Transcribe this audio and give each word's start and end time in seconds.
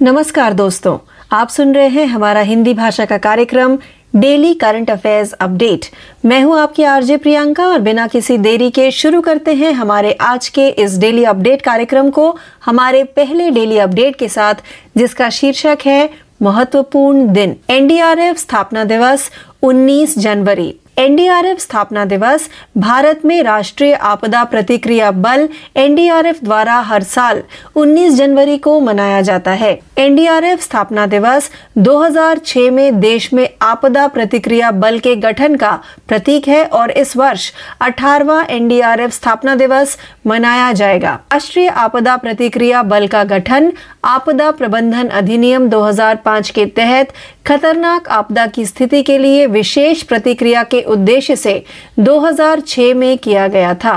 नमस्कार 0.00 0.52
दोस्तों, 0.52 0.98
आप 1.30 1.50
सुन 1.50 1.72
रहे 1.72 1.88
हैं 1.88 2.06
हमारा 2.06 2.40
हिंदी 2.40 2.72
भाषा 2.72 3.04
का 3.04 3.16
कार्यक्रम, 3.16 3.76
डेली 4.14 4.52
करंट 4.52 4.90
अफेयर्स 4.90 5.34
अपडेट। 5.40 5.80
मैं 6.24 6.44
हूँ 6.44 6.58
आपकी 6.58 6.84
आरजे 6.84 7.16
प्रियंका 7.16 7.66
और 7.66 7.78
बिना 7.78 8.06
किसी 8.06 8.36
देरी 8.36 8.70
के 8.70 8.90
शुरू 8.90 9.20
करते 9.20 9.52
हैं 9.52 9.72
हमारे 9.72 10.12
आज 10.20 10.50
के 10.50 10.68
इस 10.68 10.98
डेली 11.00 11.24
अपडेट 11.24 11.62
कार्यक्रम 11.62 12.10
को, 12.10 12.30
हमारे 12.60 13.02
पहले 13.02 13.50
डेली 13.50 13.78
अपडेट 13.78 14.16
के 14.18 14.28
साथ, 14.28 14.54
जिसका 14.98 15.28
शीर्षक 15.32 15.76
है, 15.86 16.06
महत्वपूर्ण 16.40 17.26
दिन। 17.26 17.52
एनडीआरएफ 17.68 18.38
स्थापना 18.38 18.84
दिवस 18.84 19.30
19 19.62 20.18
जनवरी। 20.18 20.72
एनडीआरएफ 20.98 21.58
स्थापना 21.58 22.04
दिवस, 22.04 22.48
भारत 22.76 23.24
में 23.24 23.42
राष्ट्रीय 23.42 23.92
आपदा 23.94 24.44
प्रतिक्रिया 24.44 25.10
बल, 25.10 25.48
एनडीआरएफ 25.76 26.38
द्वारा 26.44 26.78
हर 26.80 27.02
साल 27.02 27.42
19 27.76 28.14
जनवरी 28.14 28.56
को 28.58 28.78
मनाया 28.80 29.20
जाता 29.20 29.50
है। 29.52 29.78
एनडीआरएफ 29.98 30.62
स्थापना 30.62 31.06
दिवस 31.06 31.50
2006 31.78 32.70
में 32.70 33.00
देश 33.00 33.32
में 33.32 33.48
आपदा 33.62 34.06
प्रतिक्रिया 34.06 34.70
बल 34.70 34.98
के 34.98 35.14
गठन 35.16 35.56
का 35.56 35.78
प्रतीक 36.08 36.48
है 36.48 36.64
और 36.64 36.90
इस 36.90 37.16
वर्ष 37.16 37.50
18वां 37.80 38.42
एनडीआरएफ 38.46 39.12
स्थापना 39.12 39.54
दिवस 39.54 39.96
मनाया 40.26 40.72
जाएगा। 40.72 41.18
राष्ट्रीय 41.32 41.68
आपदा 41.68 42.16
प्रतिक्रिया 42.16 42.82
बल 42.82 43.06
का 43.06 43.24
गठन 43.24 43.72
आपदा 44.04 44.50
प्रबंधन 44.50 45.08
अधिनियम 45.08 45.68
2005 45.68 46.50
के 46.50 46.66
तहत 46.66 47.12
खतरनाक 47.46 48.08
आपदा 48.08 48.46
की 48.46 48.64
स्थिति 48.66 49.02
के 49.02 49.18
लिए 49.18 49.46
विशेष 49.46 50.02
प्रतिक्रिया 50.02 50.62
के 50.62 50.80
उद्देश्य 50.82 51.36
से 51.36 51.62
2006 51.98 52.94
में 52.94 53.18
किया 53.18 53.46
गया 53.48 53.74
था। 53.74 53.94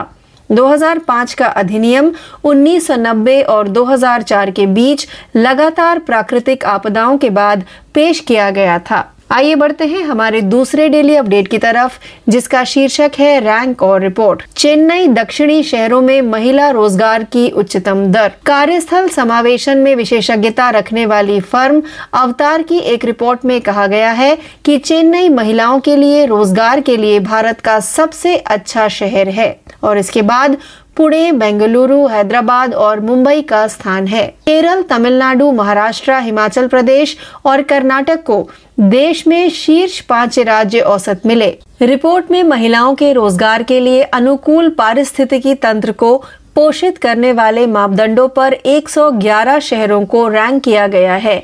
2005 0.49 1.33
का 1.33 1.45
अधिनियम 1.45 2.11
1990 2.43 3.41
और 3.43 3.67
2004 3.67 4.51
के 4.51 4.65
बीच 4.65 5.07
लगातार 5.35 5.99
प्राकृतिक 5.99 6.65
आपदाओं 6.65 7.17
के 7.17 7.29
बाद 7.29 7.63
पेश 7.93 8.19
किया 8.19 8.49
गया 8.49 8.77
था। 8.79 9.01
आइए 9.29 9.55
बढ़ते 9.55 9.85
हैं 9.85 10.01
हमारे 10.03 10.39
दूसरे 10.41 10.87
डेली 10.89 11.15
अपडेट 11.15 11.47
की 11.47 11.57
तरफ़, 11.57 11.97
जिसका 12.29 12.63
शीर्षक 12.63 13.11
है 13.19 13.39
रैंक 13.39 13.83
और 13.83 14.01
रिपोर्ट 14.01 14.41
चेन्नई 14.55 15.07
दक्षिणी 15.07 15.61
शहरों 15.63 16.01
में 16.01 16.21
महिला 16.21 16.69
रोज़गार 16.69 17.23
की 17.25 17.49
उच्चतम 17.51 18.03
दर। 18.11 18.31
कार्यस्थल 18.45 19.07
समावेशन 19.07 19.77
में 19.77 19.93
विशेषज्ञता 19.95 20.69
रखने 20.71 21.05
वाली 21.05 21.39
फर्म 21.41 21.81
अवतार 22.13 22.61
की 22.61 22.79
एक 22.85 23.05
रिपोर्ट 23.05 23.45
में 23.45 23.59
कहा 23.61 23.85
गया 23.87 24.11
है 24.13 24.35
कि 24.65 24.77
चेन्नई 24.79 25.29
महिलाओं 25.29 25.79
के 25.79 25.95
लिए 25.95 26.25
रोज़गार 26.25 26.79
के 26.79 26.97
लिए 26.97 27.19
भारत 27.21 27.61
का 27.61 27.79
सबसे 27.85 28.35
अच्छा 28.37 28.87
शहर 28.91 29.27
है। 29.29 29.51
और 29.83 29.97
इसके 29.97 30.21
बाद 30.23 30.55
पुणे, 30.99 31.31
बेंगलुरु, 31.31 31.97
हैदराबाद 32.07 32.73
और 32.75 32.99
मुंबई 32.99 33.41
का 33.41 33.67
स्थान 33.67 34.07
है। 34.07 34.25
केरल, 34.45 34.81
तमिलनाडु, 34.81 35.51
महाराष्ट्र, 35.51 36.13
हिमाचल 36.13 36.67
प्रदेश 36.67 37.15
और 37.45 37.61
कर्नाटक 37.61 38.23
को 38.23 38.41
देश 38.79 39.25
में 39.27 39.49
शीर्ष 39.49 39.99
पाँच 39.99 40.39
राज्य 40.39 40.79
औसत 40.79 41.21
मिले। 41.25 41.47
रिपोर्ट 41.81 42.31
में 42.31 42.41
महिलाओं 42.43 42.95
के 42.95 43.13
रोज़गार 43.13 43.63
के 43.63 43.79
लिए 43.79 44.01
अनुकूल 44.03 44.69
पारिस्थितिकी 44.69 45.53
तंत्र 45.55 45.91
को 45.91 46.15
पोषित 46.55 46.97
करने 46.97 47.31
वाले 47.31 47.65
मापदंडों 47.67 48.27
पर 48.27 48.53
111 48.53 49.59
शहरों 49.59 50.05
को 50.05 50.27
रैंक 50.27 50.63
किया 50.63 50.87
गया 50.87 51.15
है। 51.15 51.39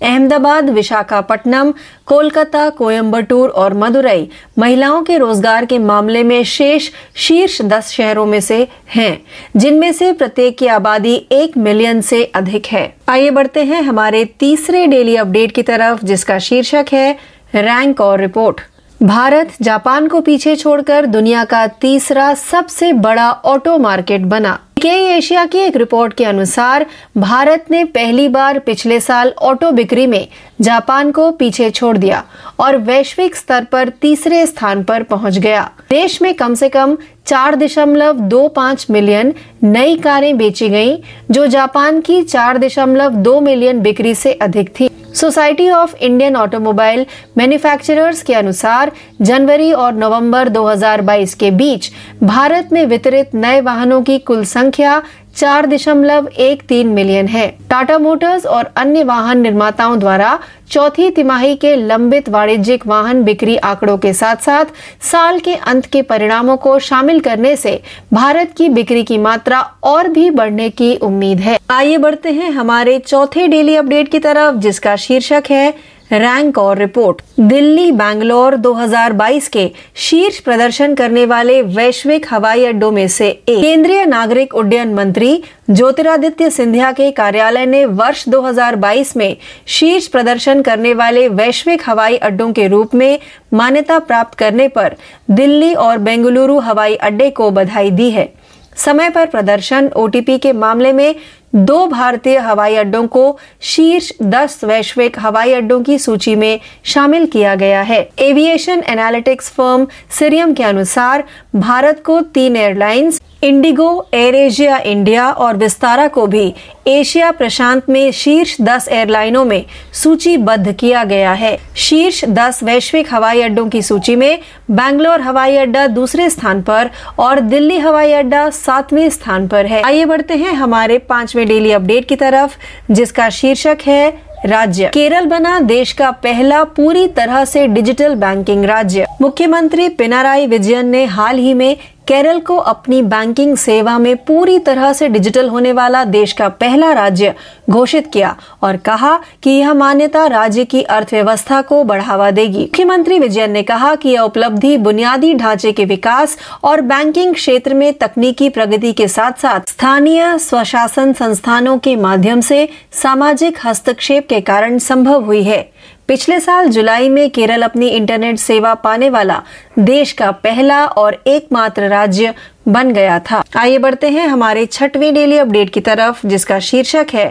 अहमदाबाद 0.00 0.70
विशाखापट्टनम 0.70 1.72
कोलकाता 2.06 2.68
कोयम्बटूर 2.68 3.48
और 3.50 3.72
मदुरई 3.74 4.24
महिलाओं 4.56 5.02
के 5.02 5.18
रोज़गार 5.18 5.64
के 5.64 5.78
मामले 5.78 6.22
में 6.22 6.42
शेष 6.46 6.88
शीर्ष 7.16 7.60
दस 7.62 7.90
शहरों 7.90 8.26
में 8.26 8.40
से 8.40 8.62
हैं, 8.86 9.16
जिनमें 9.56 9.92
से 9.92 10.12
प्रत्येक 10.12 10.58
की 10.58 10.66
आबादी 10.68 11.14
एक 11.30 11.58
मिलियन 11.58 12.00
से 12.00 12.22
अधिक 12.34 12.66
है। 12.66 12.86
आइए 13.08 13.30
बढ़ते 13.30 13.62
हैं 13.62 13.82
हमारे 13.82 14.24
तीसरे 14.40 14.86
डेली 14.86 15.16
अपडेट 15.16 15.52
की 15.52 15.62
तरफ़ 15.62 16.04
जिसका 16.06 16.38
शीर्षक 16.40 16.92
है 16.92 17.12
रैंक 17.54 18.00
और 18.00 18.18
रिपोर्ट। 18.18 18.60
भारत 19.00 19.46
जापान 19.62 20.06
को 20.08 20.20
पीछे 20.20 20.54
छोड़कर 20.56 21.04
दुनिया 21.06 21.44
का 21.44 21.66
तीसरा 21.82 22.32
सबसे 22.36 22.92
बड़ा 22.92 23.30
ऑटो 23.44 23.76
मार्केट 23.78 24.20
बना। 24.20 24.56
के 24.78 24.88
एशिया 24.88 25.44
की 25.46 25.58
एक 25.58 25.76
रिपोर्ट 25.76 26.12
के 26.14 26.24
अनुसार, 26.24 26.86
भारत 27.16 27.64
ने 27.70 27.84
पहली 27.84 28.28
बार 28.28 28.58
पिछले 28.58 29.00
साल 29.00 29.32
ऑटो 29.42 29.70
बिक्री 29.70 30.06
में 30.06 30.28
जापान 30.60 31.10
को 31.10 31.30
पीछे 31.30 31.70
छोड़ 31.70 31.96
दिया 31.98 32.24
और 32.58 32.76
वैश्विक 32.76 33.36
स्तर 33.36 33.64
पर 33.64 33.88
तीसरे 33.88 34.46
स्थान 34.46 34.84
पर 34.84 35.02
पहुँच 35.02 35.38
गया। 35.38 35.70
देश 35.90 36.20
में 36.22 36.34
कम 36.34 36.54
से 36.54 36.68
कम 36.68 36.96
चार 37.26 37.54
दशमलव 37.54 38.18
दो 38.28 38.46
पाँच 38.48 38.86
मिलियन 38.90 39.32
नई 39.62 39.96
कारें 39.96 40.36
बेची 40.38 40.68
गईं, 40.68 40.96
जो 41.30 41.46
जापान 41.46 42.00
की 42.00 42.22
चार 42.22 42.58
दशमलव 42.58 43.14
दो 43.22 43.40
मिलियन 43.40 43.80
बिक्री 43.80 44.14
से 44.14 44.32
अधिक 44.32 44.68
थी। 44.80 44.88
Society 45.14 45.68
of 45.70 45.94
Indian 45.96 46.36
Automobile 46.36 47.04
Manufacturers 47.38 48.22
के 48.22 48.34
अनुसार 48.34 48.92
जनवरी 49.22 49.72
और 49.72 49.94
नवंबर 49.94 50.48
2022 50.48 51.34
के 51.34 51.50
बीच 51.50 51.90
भारत 52.22 52.68
में 52.72 52.84
वितरित 52.86 53.34
नए 53.34 53.60
वाहनों 53.60 54.02
की 54.02 54.18
कुल 54.18 54.44
संख्या 54.44 55.02
चार 55.38 55.66
दशमलव 55.66 56.26
एक 56.36 56.62
तीन 56.70 56.88
मिलियन 56.88 57.26
है। 57.26 57.46
टाटा 57.70 57.98
मोटर्स 57.98 58.46
और 58.46 58.64
अन्य 58.76 59.02
वाहन 59.02 59.40
निर्माताओं 59.40 59.98
द्वारा 59.98 60.36
चौथी 60.70 61.08
तिमाही 61.10 61.54
के 61.54 61.74
लंबित 61.88 62.28
वाणिज्यिक 62.28 62.86
वाहन 62.86 63.22
बिक्री 63.22 63.56
आंकड़ों 63.56 63.96
के 63.98 64.12
साथ 64.12 64.42
साथ 64.42 64.64
साल 65.02 65.38
के 65.38 65.54
अंत 65.54 65.86
के 65.92 66.02
परिणामों 66.02 66.56
को 66.56 66.78
शामिल 66.78 67.18
करने 67.18 67.56
से 67.56 67.76
भारत 68.12 68.46
की 68.56 68.68
बिक्री 68.68 69.02
की 69.02 69.18
मात्रा 69.18 69.62
और 69.82 70.08
भी 70.08 70.28
बढ़ने 70.30 70.68
की 70.68 70.94
उम्मीद 71.02 71.40
है। 71.40 71.56
आइए 71.70 71.96
बढ़ते 71.96 72.30
हैं 72.30 72.50
हमारे 72.50 72.98
चौथे 72.98 73.46
डेली 73.46 73.76
अपडेट 73.76 74.08
की 74.08 74.18
तरफ़, 74.18 74.56
जिसका 74.56 74.94
शीर्षक 74.98 75.50
है 75.50 75.70
रैंक 76.12 76.58
और 76.58 76.78
रिपोर्ट। 76.78 77.20
दिल्ली, 77.40 77.90
बैंगलोर 77.92 78.56
2022 78.56 79.48
के 79.48 79.70
शीर्ष 79.94 80.38
प्रदर्शन 80.38 80.94
करने 80.94 81.24
वाले 81.26 81.60
वैश्विक 81.62 82.26
हवाई 82.30 82.64
अड्डों 82.64 82.90
में 82.90 83.08
से 83.08 83.28
एक। 83.28 83.60
केंद्रीय 83.60 84.04
नागरिक 84.04 84.54
उड्डयन 84.54 84.94
मंत्री 84.94 85.42
ज्योतिरादित्य 85.70 86.50
सिंधिया 86.50 86.92
के 86.92 87.10
कार्यालय 87.10 87.66
ने 87.66 87.84
वर्ष 87.84 88.28
2022 88.28 89.16
में 89.16 89.36
शीर्ष 89.66 90.06
प्रदर्शन 90.06 90.62
करने 90.62 90.94
वाले 90.94 91.28
वैश्विक 91.28 91.82
हवाई 91.86 92.16
अड्डों 92.16 92.52
के 92.52 92.68
रूप 92.68 92.94
में 92.94 93.18
मान्यता 93.52 93.98
प्राप्त 93.98 94.38
करने 94.38 94.68
पर 94.68 94.96
दिल्ली 95.30 95.74
और 95.74 95.98
बेंगलुरु 95.98 96.58
हवाई 96.58 96.94
अड्डे 96.94 97.30
को 97.30 97.50
बधाई 97.50 97.90
दी 97.90 98.10
है। 98.10 98.32
समय 98.76 99.10
पर 99.10 99.26
प्रदर्शन, 99.26 99.88
ओटीपी 99.96 100.38
के 100.38 100.52
मामले 100.52 100.92
में 100.92 101.14
दो 101.52 101.86
भारतीय 101.86 102.36
हवाई 102.38 102.74
अड्डों 102.74 103.06
को 103.06 103.38
शीर्ष 103.60 104.10
10 104.22 104.62
वैश्विक 104.64 105.18
हवाई 105.18 105.52
अड्डों 105.52 105.80
की 105.82 105.98
सूची 105.98 106.34
में 106.34 106.60
शामिल 106.84 107.26
किया 107.26 107.54
गया 107.54 107.80
है। 107.82 108.00
एविएशन 108.18 108.82
एनालिटिक्स 108.88 109.50
फर्म 109.50 109.86
सिरियम 110.18 110.52
के 110.54 110.62
अनुसार 110.62 111.24
भारत 111.56 112.02
को 112.06 112.20
तीन 112.34 112.56
airlines 112.56 113.20
IndiGo, 113.42 114.00
Air 114.12 114.34
Asia, 114.34 114.78
India 114.84 115.32
और 115.36 115.54
विस्तारा 115.54 116.06
को 116.08 116.26
भी 116.26 116.50
एशिया 116.86 117.30
प्रशांत 117.30 117.80
में 117.88 118.10
शीर्ष 118.12 118.56
10 118.60 118.88
एयरलाइनों 118.88 119.44
में 119.46 119.60
सूचीबद्ध 119.94 120.72
किया 120.78 121.04
गया 121.04 121.32
है। 121.32 121.56
शीर्ष 121.76 122.24
10 122.24 122.60
वैश्विक 122.62 123.14
हवाई 123.14 123.40
अड्डों 123.40 123.68
की 123.68 123.82
सूची 123.82 124.14
में 124.14 124.36
बैंगलोर 124.68 125.20
हवाई 125.20 125.56
अड्डा 125.56 125.86
दूसरे 125.86 126.30
स्थान 126.30 126.60
पर 126.60 126.88
और 127.18 127.38
दिल्ली 127.38 127.76
हवाई 127.76 128.12
अड्डा 128.12 128.50
सातवें 128.50 129.08
स्थान 129.10 129.46
पर 129.46 129.64
है। 129.64 129.80
आइए 129.80 130.04
बढ़ते 130.04 130.34
हैं 130.34 130.52
हमारे 130.52 130.98
पाँचवें 130.98 131.46
डेली 131.46 131.72
अपडेट 131.72 132.04
की 132.08 132.14
तरफ़, 132.14 132.56
जिसका 132.92 133.28
शीर्षक 133.32 133.76
है 133.86 134.10
राज्य। 134.44 134.88
केरल 134.94 135.24
बना 135.24 135.58
देश 135.58 135.92
का 135.92 136.10
पहला 136.10 136.62
पूरी 136.62 137.06
तरह 137.06 137.44
से 137.44 137.66
डिजिटल 137.66 138.14
बैंकिंग 138.14 138.64
राज्य। 138.64 139.04
मुख्यमंत्री 139.20 139.88
पिनाराई 139.88 140.46
विजयन 140.46 140.86
ने 140.86 141.04
हाल 141.04 141.38
ही 141.38 141.52
में 141.52 141.74
केरल 142.08 142.38
को 142.40 142.56
अपनी 142.56 143.00
बैंकिंग 143.02 143.56
सेवा 143.56 143.98
में 143.98 144.16
पूरी 144.16 144.58
तरह 144.58 144.92
से 144.92 145.08
डिजिटल 145.08 145.48
होने 145.48 145.72
वाला 145.72 146.04
देश 146.04 146.32
का 146.32 146.48
पहला 146.48 146.92
राज्य 146.92 147.34
घोषित 147.70 148.06
किया 148.12 148.34
और 148.62 148.76
कहा 148.76 149.14
कि 149.42 149.50
यह 149.50 149.74
मान्यता 149.74 150.26
राज्य 150.26 150.64
की 150.64 150.82
अर्थव्यवस्था 150.82 151.60
को 151.62 151.82
बढ़ावा 151.84 152.30
देगी। 152.30 152.58
मुख्यमंत्री 152.58 153.18
विजयन 153.18 153.50
ने 153.50 153.62
कहा 153.62 153.94
कि 153.94 154.08
यह 154.08 154.20
उपलब्धि 154.20 154.76
बुनियादी 154.78 155.34
ढांचे 155.34 155.72
के 155.72 155.84
विकास 155.84 156.38
और 156.64 156.80
बैंकिंग 156.80 157.34
क्षेत्र 157.34 157.74
में 157.74 157.92
तकनीकी 157.94 158.48
प्रगति 158.48 158.92
के 158.92 159.08
साथ 159.08 159.32
साथ 159.32 159.68
स्थानीय 159.68 160.38
स्वशासन 160.38 161.12
संस्थानों 161.12 161.78
के 161.78 161.96
माध्यम 161.96 162.40
से 162.40 162.68
सामाजिक 162.92 163.58
हस्तक्षेप 163.64 164.28
के 164.28 164.40
कारण 164.40 164.78
संभव 164.78 165.24
हुई 165.24 165.42
है। 165.42 165.60
पिछले 166.08 166.38
साल 166.40 166.68
जुलाई 166.68 167.08
में 167.08 167.28
केरल 167.34 167.62
अपनी 167.62 167.86
इंटरनेट 167.86 168.38
सेवा 168.38 168.72
पाने 168.74 169.08
वाला 169.08 169.38
देश 169.76 170.12
का 170.12 170.30
पहला 170.30 170.84
और 170.96 171.12
एकमात्र 171.26 171.88
राज्य 171.88 172.30
बन 172.66 172.92
गया 172.92 173.18
था। 173.26 173.40
आइए 173.56 173.78
बढ़ते 173.78 174.08
हैं 174.08 174.26
हमारे 174.26 174.64
छठवीं 174.72 175.12
डेली 175.14 175.38
अपडेट 175.38 175.70
की 175.74 175.80
तरफ़, 175.80 176.26
जिसका 176.26 176.58
शीर्षक 176.62 177.14
है 177.14 177.28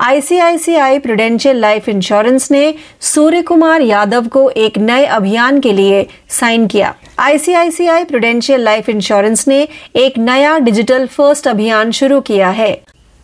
आईसीआईसीआई 0.00 0.98
प्रूडेंशियल 0.98 1.56
लाइफ 1.56 1.88
इंश्योरेंस 1.88 2.48
ने 2.50 2.72
सूर्य 3.00 3.40
कुमार 3.42 3.80
यादव 3.80 4.26
को 4.32 4.48
एक 4.56 4.78
नए 4.78 5.04
अभियान 5.04 5.60
के 5.60 5.76
लिए 5.76 6.02
साइन 6.30 6.66
किया। 6.66 6.92
आईसीआईसीआई 7.18 8.04
प्रूडेंशियल 8.04 8.60
लाइफ 8.60 8.88
इंश्योरेंस 8.88 9.44
ने 9.48 9.64
एक 9.94 10.18
नया 10.18 10.58
डिजिटल 10.58 11.06
फ़र्स्ट 11.06 11.48
अभियान 11.48 11.90
शुरू 11.90 12.20
किया 12.20 12.50
है। 12.50 12.72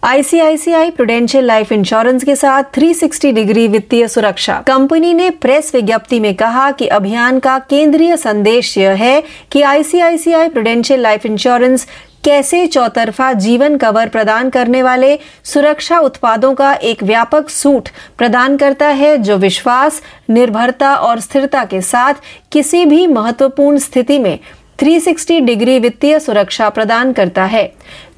आईसीआईसीआई 0.05 0.91
प्रोडेंशियल 0.91 1.45
लाइफ 1.45 1.71
इंश्योरेंस 1.73 2.25
के 2.25 2.35
साथ 2.37 2.63
360 2.75 3.31
डिग्री 3.33 3.67
वित्तीय 3.69 4.07
सुरक्षा। 4.09 4.61
कंपनी 4.67 5.13
ने 5.15 5.29
प्रेस 5.31 5.71
विज्ञप्ति 5.75 6.19
में 6.21 6.35
कहा 6.35 6.71
कि 6.71 6.87
अभियान 6.87 7.39
का 7.39 7.59
केंद्रीय 7.59 8.17
संदेश 8.17 8.77
यह 8.79 8.91
है 8.91 9.23
कि 9.51 9.63
आईसीआईसीआई 9.63 10.49
प्रोडेंशियल 10.49 11.01
लाइफ 11.01 11.25
इंश्योरेंस 11.27 11.87
कैसे 12.25 12.67
चौतरफा 12.67 13.33
जीवन 13.33 13.77
कवर 13.77 14.09
प्रदान 14.09 14.51
करने 14.51 14.83
वाले 14.83 15.17
सुरक्षा 15.45 15.99
उत्पादों 15.99 16.55
का 16.55 16.73
एक 16.73 17.03
व्यापक 17.03 17.51
सूट 17.51 17.89
प्रदान 18.19 18.57
करता 18.57 18.89
है 18.89 19.17
जो 19.19 19.37
विश्वास, 19.37 20.03
निर्भरता 20.29 20.95
और 20.95 21.21
स्थिरता 21.21 21.65
के 21.65 21.81
साथ 21.81 22.15
किसी 22.53 22.85
भी 22.87 23.07
महत्वपूर्ण 23.07 23.79
स्थिति 23.79 24.19
में 24.19 24.39
360 24.79 25.41
डिग्री 25.41 25.79
वित्तीय 25.79 26.19
सुरक्षा 26.19 26.69
प्रदान 26.69 27.13
करता 27.13 27.45
है। 27.45 27.73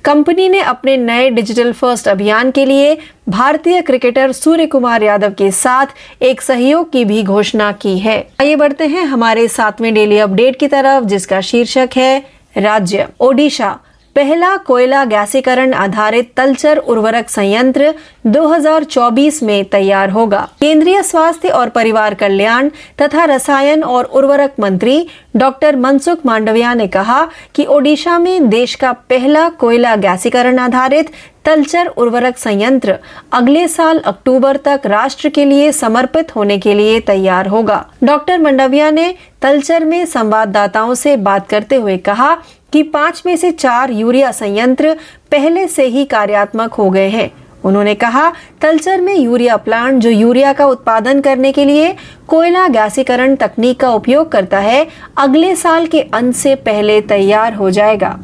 कंपनी 0.06 0.48
ने 0.48 0.58
अपने 0.58 0.96
नए 0.96 1.28
डिजिटल 1.28 1.72
फ़र्स्ट 1.72 2.08
अभियान 2.08 2.50
के 2.50 2.68
लिए 2.68 2.94
भारतीय 3.26 3.80
क्रिकेटर 3.80 4.30
सूर्य 4.32 4.66
कुमार 4.66 5.00
यादव 5.00 5.28
के 5.38 5.50
साथ 5.50 5.86
एक 6.20 6.40
सहयोग 6.40 6.86
की 6.92 7.04
भी 7.04 7.22
घोषणा 7.22 7.70
की 7.70 7.94
है। 7.94 8.20
आइए 8.38 8.54
बढ़ते 8.54 8.86
हैं 8.86 9.02
हमारे 9.02 9.48
सातवें 9.48 9.94
डेली 9.94 10.18
अपडेट 10.18 10.54
की 10.60 10.66
तरफ़, 10.66 11.04
जिसका 11.04 11.40
शीर्षक 11.42 11.98
है, 11.98 12.18
राज्य, 12.56 13.04
ओडिशा। 13.18 13.72
पहला 14.16 14.56
कोयला 14.56 15.04
गैसीकरण 15.04 15.72
आधारित 15.74 16.24
तलचर 16.36 16.78
उर्वरक 16.78 17.28
संयंत्र 17.28 17.90
2024 18.24 19.42
में 19.42 19.62
तैयार 19.72 20.10
होगा। 20.10 20.40
केंद्रीय 20.60 21.02
स्वास्थ्य 21.02 21.48
और 21.48 21.68
परिवार 21.68 22.14
कल्याण 22.14 22.68
तथा 23.00 23.24
रसायन 23.24 23.82
और 23.84 24.04
उर्वरक 24.04 24.54
मंत्री 24.60 25.06
डॉक्टर 25.34 25.76
मनसुख 25.76 26.26
मांडविया 26.26 26.72
ने 26.74 26.86
कहा 26.86 27.24
कि 27.54 27.64
ओडिशा 27.68 28.18
में 28.18 28.48
देश 28.48 28.74
का 28.74 28.92
पहला 29.10 29.48
कोयला 29.48 29.94
गैसीकरण 29.96 30.58
आधारित 30.58 31.04
तलचर 31.44 31.86
उर्वरक 31.96 32.38
संयंत्र 32.38 32.94
अगले 33.32 33.68
साल 33.68 33.98
अक्टूबर 34.04 34.56
तक 34.56 34.86
राष्ट्र 34.86 35.28
के 35.28 35.44
लिए 35.44 35.72
समर्पित 35.72 36.34
होने 36.36 36.58
के 36.58 36.74
लिए 36.74 37.00
तैयार 37.00 37.46
होगा। 37.46 37.84
डॉक्टर 38.02 38.38
मंडविया 38.38 38.90
ने 38.90 39.12
तलचर 39.42 39.84
में 39.84 40.04
संवाददाताओं 40.06 40.94
से 40.94 41.16
बात 41.16 41.48
करते 41.48 41.76
हुए 41.76 41.96
कहा 41.96 42.36
कि 42.76 42.82
पाँच 42.82 43.22
में 43.26 43.36
से 43.36 43.50
चार 43.50 43.90
यूरिया 43.90 44.30
संयंत्र 44.30 44.92
पहले 45.30 45.66
से 45.68 45.84
ही 45.86 46.04
कार्यात्मक 46.04 46.74
हो 46.74 46.88
गए 46.90 47.08
हैं। 47.08 47.30
उन्होंने 47.64 47.94
कहा, 47.94 48.32
तलचर 48.60 49.00
में 49.00 49.14
यूरिया 49.14 49.56
प्लांट 49.56 50.02
जो 50.02 50.10
यूरिया 50.10 50.52
का 50.52 50.66
उत्पादन 50.66 51.20
करने 51.20 51.52
के 51.52 51.64
लिए 51.64 51.94
कोयला 52.28 52.66
गैसीकरण 52.68 53.36
तकनीक 53.36 53.80
का 53.80 53.90
उपयोग 53.90 54.28
करता 54.28 54.58
है, 54.58 54.86
अगले 55.16 55.56
साल 55.56 55.86
के 55.86 56.00
अंत 56.00 56.34
से 56.34 56.54
पहले 56.54 57.00
तैयार 57.00 57.54
हो 57.54 57.70
जाएगा। 57.70 58.18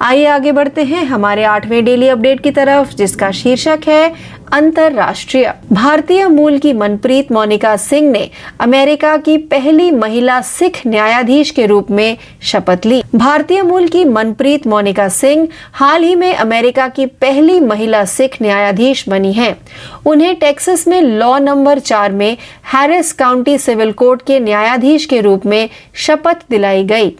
आइए 0.00 0.26
आगे 0.26 0.50
बढ़ते 0.50 0.82
हैं 0.82 1.04
हमारे 1.04 1.44
आठवें 1.44 1.84
डेली 1.84 2.08
अपडेट 2.08 2.40
की 2.40 2.50
तरफ़, 2.50 2.96
जिसका 2.96 3.30
शीर्षक 3.34 3.88
है 3.88 4.08
अंतरराष्ट्रीय। 4.52 5.50
भारतीय 5.70 6.26
मूल 6.28 6.58
की 6.62 6.72
मनप्रीत 6.72 7.32
मोनिका 7.32 7.76
सिंह 7.76 8.10
ने 8.10 8.30
अमेरिका 8.58 9.16
की 9.16 9.36
पहली 9.36 9.90
महिला 9.90 10.40
सिख 10.42 10.80
न्यायाधीश 10.86 11.50
के 11.50 11.66
रूप 11.66 11.90
में 11.90 12.14
शपथ 12.42 12.86
ली। 12.86 13.00
भारतीय 13.12 13.62
मूल 13.62 13.86
की 13.92 14.04
मनप्रीत 14.04 14.66
मोनिका 14.66 15.08
सिंह 15.08 15.46
हाल 15.72 16.02
ही 16.02 16.14
में 16.14 16.32
अमेरिका 16.32 16.86
की 16.86 17.04
पहली 17.04 17.60
महिला 17.60 18.04
सिख 18.04 18.36
न्यायाधीश 18.40 19.04
बनी 19.06 19.32
हैं। 19.32 19.52
उन्हें 20.04 20.34
टेक्सास 20.40 20.84
में 20.86 21.04
लॉ 21.04 21.38
नंबर 21.38 21.78
चार 21.78 22.10
में 22.10 22.34
हैरिस 22.72 23.12
काउंटी 23.12 23.58
सिविल 23.58 23.90
कोर्ट 23.90 24.20
के 24.28 24.38
न्यायाधीश 24.38 25.06
के 25.06 25.20
रूप 25.20 25.46
में 25.46 25.66
शपथ 25.94 26.44
दिलाई 26.50 26.82
गई। 26.82 27.10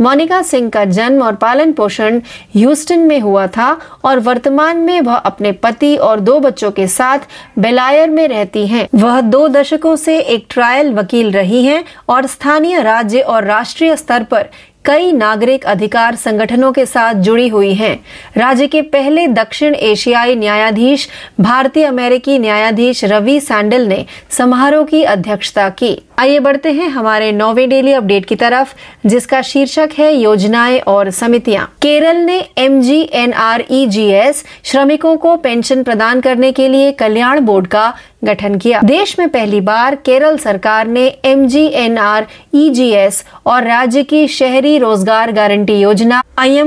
मोनिका 0.00 0.40
सिंह 0.42 0.68
का 0.70 0.84
जन्म 0.84 1.22
और 1.22 1.34
पालन 1.36 1.72
पोषण 1.72 2.20
ह्यूस्टन 2.56 2.98
में 2.98 3.18
हुआ 3.20 3.46
था 3.46 3.70
और 4.04 4.20
वर्तमान 4.20 4.76
में 4.76 5.00
वह 5.00 5.14
अपने 5.14 5.52
पति 5.52 5.94
और 5.96 6.20
दो 6.20 6.38
बच्चों 6.40 6.70
के 6.70 6.86
साथ 6.88 7.18
बेलायर 7.58 8.10
में 8.10 8.26
रहती 8.28 8.66
हैं। 8.66 8.88
वह 8.94 9.20
दो 9.20 9.46
दशकों 9.48 9.94
से 9.96 10.18
एक 10.18 10.46
ट्रायल 10.50 10.92
वकील 10.94 11.30
रही 11.32 11.64
हैं 11.64 11.84
और 12.08 12.26
स्थानीय 12.26 12.82
राज्य 12.82 13.20
और 13.20 13.44
राष्ट्रीय 13.44 13.96
स्तर 13.96 14.22
पर 14.22 14.48
कई 14.90 15.10
नागरिक 15.12 15.66
अधिकार 15.66 16.14
संगठनों 16.14 16.72
के 16.72 16.84
साथ 16.86 17.14
जुड़ी 17.14 17.48
हुई 17.48 17.72
हैं। 17.72 17.94
राज्य 18.36 18.66
के 18.66 18.80
पहले 18.80 19.26
दक्षिण 19.26 19.74
एशियाई 19.74 20.34
न्यायाधीश, 20.34 21.08
भारतीय 21.38 21.84
अमेरिकी 21.84 22.38
न्यायाधीश 22.38 23.04
रवि 23.04 23.40
सैंडल 23.40 23.86
ने 23.86 24.04
समारोह 24.30 24.84
की 24.84 25.02
अध्यक्षता 25.04 25.68
की 25.68 25.96
आइए 26.18 26.38
बढ़ते 26.38 26.70
हैं 26.70 26.88
हमारे 26.88 27.30
नौवे 27.32 27.66
डेली 27.66 27.92
अपडेट 27.92 28.24
की 28.28 28.34
तरफ़, 28.34 28.74
जिसका 29.06 29.40
शीर्षक 29.44 29.88
है 29.98 30.12
योजनाएँ 30.14 30.78
और 30.86 31.10
समितियाँ 31.10 31.64
केरल 31.82 32.16
ने 32.16 32.38
M 32.56 32.80
G 32.80 33.00
N 33.12 33.32
R 33.32 33.62
E 33.70 33.86
G 33.86 34.06
S 34.10 34.44
श्रमिकों 34.64 35.16
को 35.16 35.36
पेंशन 35.36 35.82
प्रदान 35.82 36.20
करने 36.20 36.50
के 36.52 36.72
लिए 36.72 36.90
कल्याण 36.92 37.40
बोर्ड 37.40 37.66
का 37.66 37.90
गठन 38.22 38.58
किया। 38.58 38.80
देश 38.80 39.18
में 39.18 39.28
पहली 39.28 39.60
बार 39.60 39.94
केरल 39.96 40.36
सरकार 40.38 40.86
ने 40.88 41.06
M 41.24 41.46
G 41.46 41.66
N 41.76 41.98
R 41.98 42.26
E 42.54 42.68
G 42.70 42.88
S 42.90 43.24
और 43.46 43.64
राज्य 43.64 44.02
की 44.02 44.26
शहरी 44.28 44.76
रोज़गार 44.78 45.32
गारंटी 45.32 45.80
योजना 45.80 46.22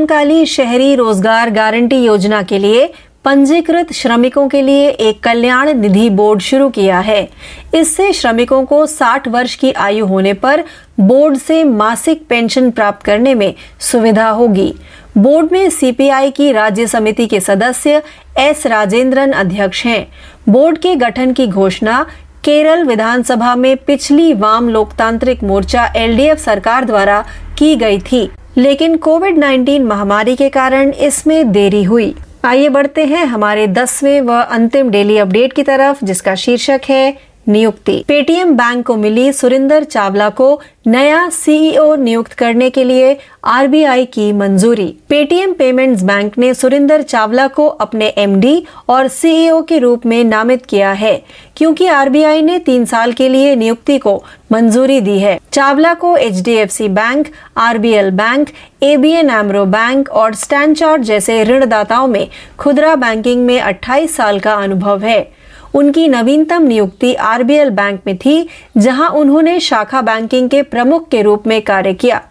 काली 0.05 0.45
शहरी 0.47 0.93
रोज़गार 0.95 1.49
गारंटी 1.49 1.97
योजना 1.97 2.41
के 2.43 2.59
लिए 2.59 2.91
पंजीकृत 3.25 3.91
श्रमिकों 3.93 4.47
के 4.47 4.61
लिए 4.61 4.87
एक 4.89 5.19
कल्याण 5.23 5.71
निधि 5.73 6.09
बोर्ड 6.09 6.41
शुरू 6.41 6.69
किया 6.69 6.99
है। 6.99 7.27
इससे 7.75 8.11
श्रमिकों 8.13 8.63
को 8.65 8.85
60 8.87 9.27
वर्ष 9.27 9.55
की 9.55 9.71
आयु 9.71 10.05
होने 10.05 10.33
पर 10.33 10.63
बोर्ड 10.99 11.37
से 11.37 11.63
मासिक 11.63 12.25
पेंशन 12.27 12.69
प्राप्त 12.71 13.05
करने 13.05 13.33
में 13.35 13.53
सुविधा 13.81 14.27
होगी। 14.29 14.73
बोर्ड 15.15 15.47
में 15.51 15.69
सीपीआई 15.69 16.29
की 16.29 16.51
राज्य 16.51 16.85
समिति 16.87 17.25
के 17.25 17.39
सदस्य 17.39 17.99
एस 18.37 18.65
राजेंद्रन 18.65 19.33
अध्यक्ष 19.33 19.85
हैं। 19.85 20.03
बोर्ड 20.47 20.77
के 20.77 20.93
गठन 20.93 21.31
की 21.33 21.45
घोषणा 21.45 22.03
केरल 22.43 22.83
विधानसभा 22.83 23.55
में 23.55 23.75
पिछली 23.87 24.33
वाम 24.33 24.69
लोकतांत्रिक 24.69 25.43
मोर्चा 25.43 25.85
एलडीएफ 25.95 26.45
सरकार 26.45 26.83
द्वारा 26.83 27.21
की 27.57 27.75
गई 27.75 27.97
थी। 27.97 28.29
लेकिन 28.57 28.95
कोविड 28.95 29.37
19 29.37 29.83
महामारी 29.83 30.35
के 30.35 30.49
कारण 30.49 30.91
इसमें 30.99 31.51
देरी 31.51 31.83
हुई। 31.83 32.11
आइए 32.43 32.67
बढ़ते 32.67 33.03
हैं 33.03 33.25
हमारे 33.25 33.65
दसवें 33.65 34.21
व 34.21 34.31
अंतिम 34.31 34.89
डेली 34.89 35.17
अपडेट 35.17 35.53
की 35.53 35.61
तरफ़, 35.61 36.05
जिसका 36.05 36.33
शीर्षक 36.37 36.79
है 36.89 37.11
नियुक्ति। 37.47 38.03
पेटीएम 38.07 38.53
बैंक 38.53 38.85
को 38.85 38.95
मिली 38.95 39.31
सुरिंदर 39.33 39.83
चावला 39.83 40.29
को 40.29 40.61
नया 40.87 41.27
सीईओ 41.29 41.95
नियुक्त 41.95 42.33
करने 42.33 42.69
के 42.69 42.83
लिए 42.83 43.17
आरबीआई 43.45 44.05
की 44.05 44.31
मंजूरी। 44.31 44.87
पेटीएम 45.09 45.53
पेमेंट्स 45.53 46.03
बैंक 46.03 46.37
ने 46.37 46.53
सुरिंदर 46.53 47.01
चावला 47.01 47.47
को 47.47 47.67
अपने 47.67 48.07
एमडी 48.17 48.65
और 48.89 49.07
सीईओ 49.07 49.61
के 49.61 49.77
रूप 49.79 50.05
में 50.05 50.23
नामित 50.23 50.65
किया 50.65 50.91
है, 50.91 51.15
क्योंकि 51.57 51.87
आरबीआई 51.87 52.41
ने 52.41 52.57
तीन 52.59 52.85
साल 52.85 53.11
के 53.11 53.29
लिए 53.29 53.55
नियुक्ति 53.55 53.97
को 53.97 54.15
मंजूरी 54.51 54.99
दी 55.01 55.19
है। 55.19 55.39
चावला 55.51 55.93
को 55.93 56.15
HDFC 56.17 56.87
bank 56.89 57.27
RBL 57.57 58.11
bank 58.11 58.49
ABN 58.83 59.29
AMRO 59.29 59.65
bank 59.65 60.09
और 60.09 60.33
स्टैंड 60.35 60.75
जैसे 61.03 61.43
ऋणदाताओं 61.43 62.07
में 62.07 62.27
खुदरा 62.59 62.95
बैंकिंग 62.95 63.45
में 63.45 63.59
28 63.59 64.15
साल 64.15 64.39
का 64.39 64.53
अनुभव 64.53 65.03
है। 65.03 65.42
उनकी 65.73 66.07
नवीनतम 66.07 66.63
नियुक्ति 66.63 67.13
आरबीएल 67.13 67.69
बैंक 67.69 68.01
में 68.07 68.17
थी, 68.17 68.47
जहाँ 68.77 69.09
उन्होंने 69.09 69.59
शाखा 69.59 70.01
बैंकिंग 70.01 70.49
के 70.49 70.61
प्रमुख 70.61 71.07
के 71.09 71.21
रूप 71.21 71.47
में 71.47 71.61
कार्य 71.61 71.93
किया। 71.93 72.21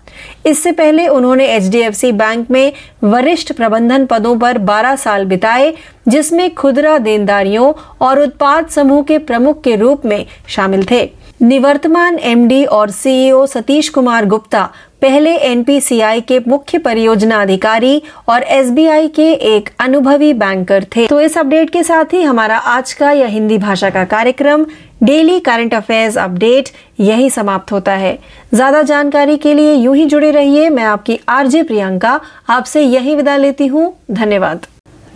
इससे 0.47 0.73
पहले 0.73 1.07
उन्होंने 1.09 1.47
एचडीएफसी 1.47 2.13
बैंक 2.13 2.51
में 2.51 2.73
वरिष्ठ 3.05 3.53
प्रबंधन 3.53 4.07
पदों 4.07 4.37
पर 4.39 4.59
12 4.59 4.97
साल 4.97 5.25
बिताए, 5.25 5.73
जिसमें 6.09 6.55
खुदरा 6.55 6.99
देनदारियों 6.99 7.73
और 8.01 8.21
उत्पाद 8.21 8.69
समूह 8.69 9.03
के 9.03 9.19
प्रमुख 9.19 9.63
के 9.63 9.77
रूप 9.77 10.07
में 10.07 10.27
शामिल 10.49 10.87
थे। 10.91 11.11
निवर्तमान 11.43 12.19
एमडी 12.19 12.65
और 12.65 12.91
सीईओ 12.91 13.47
सतीश 13.47 13.89
कुमार 13.89 14.25
गुप्ता 14.25 14.69
पहले 15.03 15.31
एनपीसीआई 15.43 16.21
के 16.21 16.39
मुख्य 16.47 16.79
परियोजना 16.79 17.41
अधिकारी 17.41 18.01
और 18.29 18.43
एसबीआई 18.51 19.07
के 19.09 19.31
एक 19.49 19.69
अनुभवी 19.79 20.33
बैंकर 20.35 20.85
थे। 20.93 21.07
तो 21.07 21.21
इस 21.21 21.39
अपडेट 21.39 21.71
के 21.71 21.83
साथ 21.83 22.13
ही 22.13 22.23
हमारा 22.23 22.57
आज 22.57 22.93
का 22.95 23.13
यह 23.13 23.27
हिंदी 23.29 23.59
भाषा 23.59 23.91
का 23.91 24.05
कार्यक्रम, 24.07 24.65
डेली 25.03 25.39
करंट 25.41 25.75
अफेयर्स 25.75 26.19
अपडेट, 26.19 26.69
यही 27.01 27.31
समाप्त 27.31 27.73
होता 27.73 27.95
है। 27.95 28.15
ज़्यादा 28.55 28.83
जानकारी 28.83 29.37
के 29.37 29.57
लिए 29.57 29.75
यूँ 29.75 29.97
ही 29.97 30.05
जुड़े 30.07 30.31
रहिए, 30.31 30.69
मैं 30.69 30.85
आपकी 30.85 31.17
आरजे 31.29 31.63
प्रियंका, 31.63 32.19
आपसे 32.49 32.83
यही 32.83 33.15
विदा 33.15 33.37
लेती 33.37 33.67
हूँ, 33.67 33.93
धन्यवाद। 34.11 34.67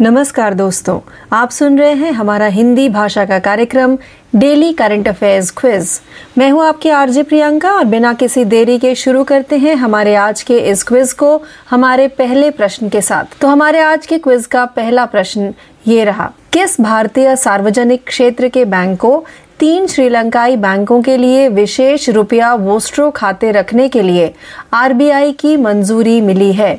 नमस्कार 0.00 0.54
दोस्तों, 0.54 0.98
आप 1.32 1.50
सुन 1.50 1.78
रहे 1.78 1.92
हैं 1.92 2.10
हमारा 2.12 2.46
हिंदी 2.46 2.88
भाषा 2.88 3.24
का 3.24 3.38
कार्यक्रम 3.38 3.96
डेली 4.34 4.72
करंट 4.72 5.08
अफेयर्स 5.08 5.50
क्विज। 5.50 5.88
मैं 6.38 6.50
हूँ 6.50 6.62
आपकी 6.64 6.90
आरजे 6.90 7.22
प्रियंका 7.22 7.70
और 7.72 7.84
बिना 7.84 8.12
किसी 8.12 8.44
देरी 8.44 8.76
के 8.78 8.94
शुरू 8.94 9.22
करते 9.24 9.56
हैं 9.56 9.74
हमारे 9.74 10.14
आज 10.14 10.42
के 10.42 10.58
इस 10.60 10.82
क्विज 10.84 11.12
को 11.12 11.38
हमारे 11.70 12.06
पहले 12.08 12.50
प्रश्न 12.50 12.88
के 12.88 13.00
साथ। 13.00 13.40
तो 13.40 13.48
हमारे 13.48 13.80
आज 13.80 14.06
के 14.06 14.18
क्विज 14.18 14.46
का 14.46 14.64
पहला 14.66 15.04
प्रश्न 15.04 15.50
ये 15.86 16.04
रहा, 16.04 16.26
किस 16.52 16.76
भारतीय 16.78 17.34
सार्वजनिक 17.36 18.02
क्षेत्र 18.06 18.48
के 18.48 18.64
बैंक 18.64 18.98
को 19.00 19.18
तीन 19.60 19.86
श्रीलंकाई 19.86 20.56
बैंकों 20.56 21.00
के 21.00 21.20
लिए 21.20 21.48
विशेष 21.48 22.08
रुपया 22.08 22.54
वोस्ट्रो 22.54 23.10
खाते 23.14 23.52
रखने 23.52 23.88
के 23.88 24.06
लिए 24.06 24.28
आरबीआई 24.72 25.32
की 25.32 25.56
मंजूरी 25.56 26.20
मिली 26.20 26.50
है? 26.50 26.74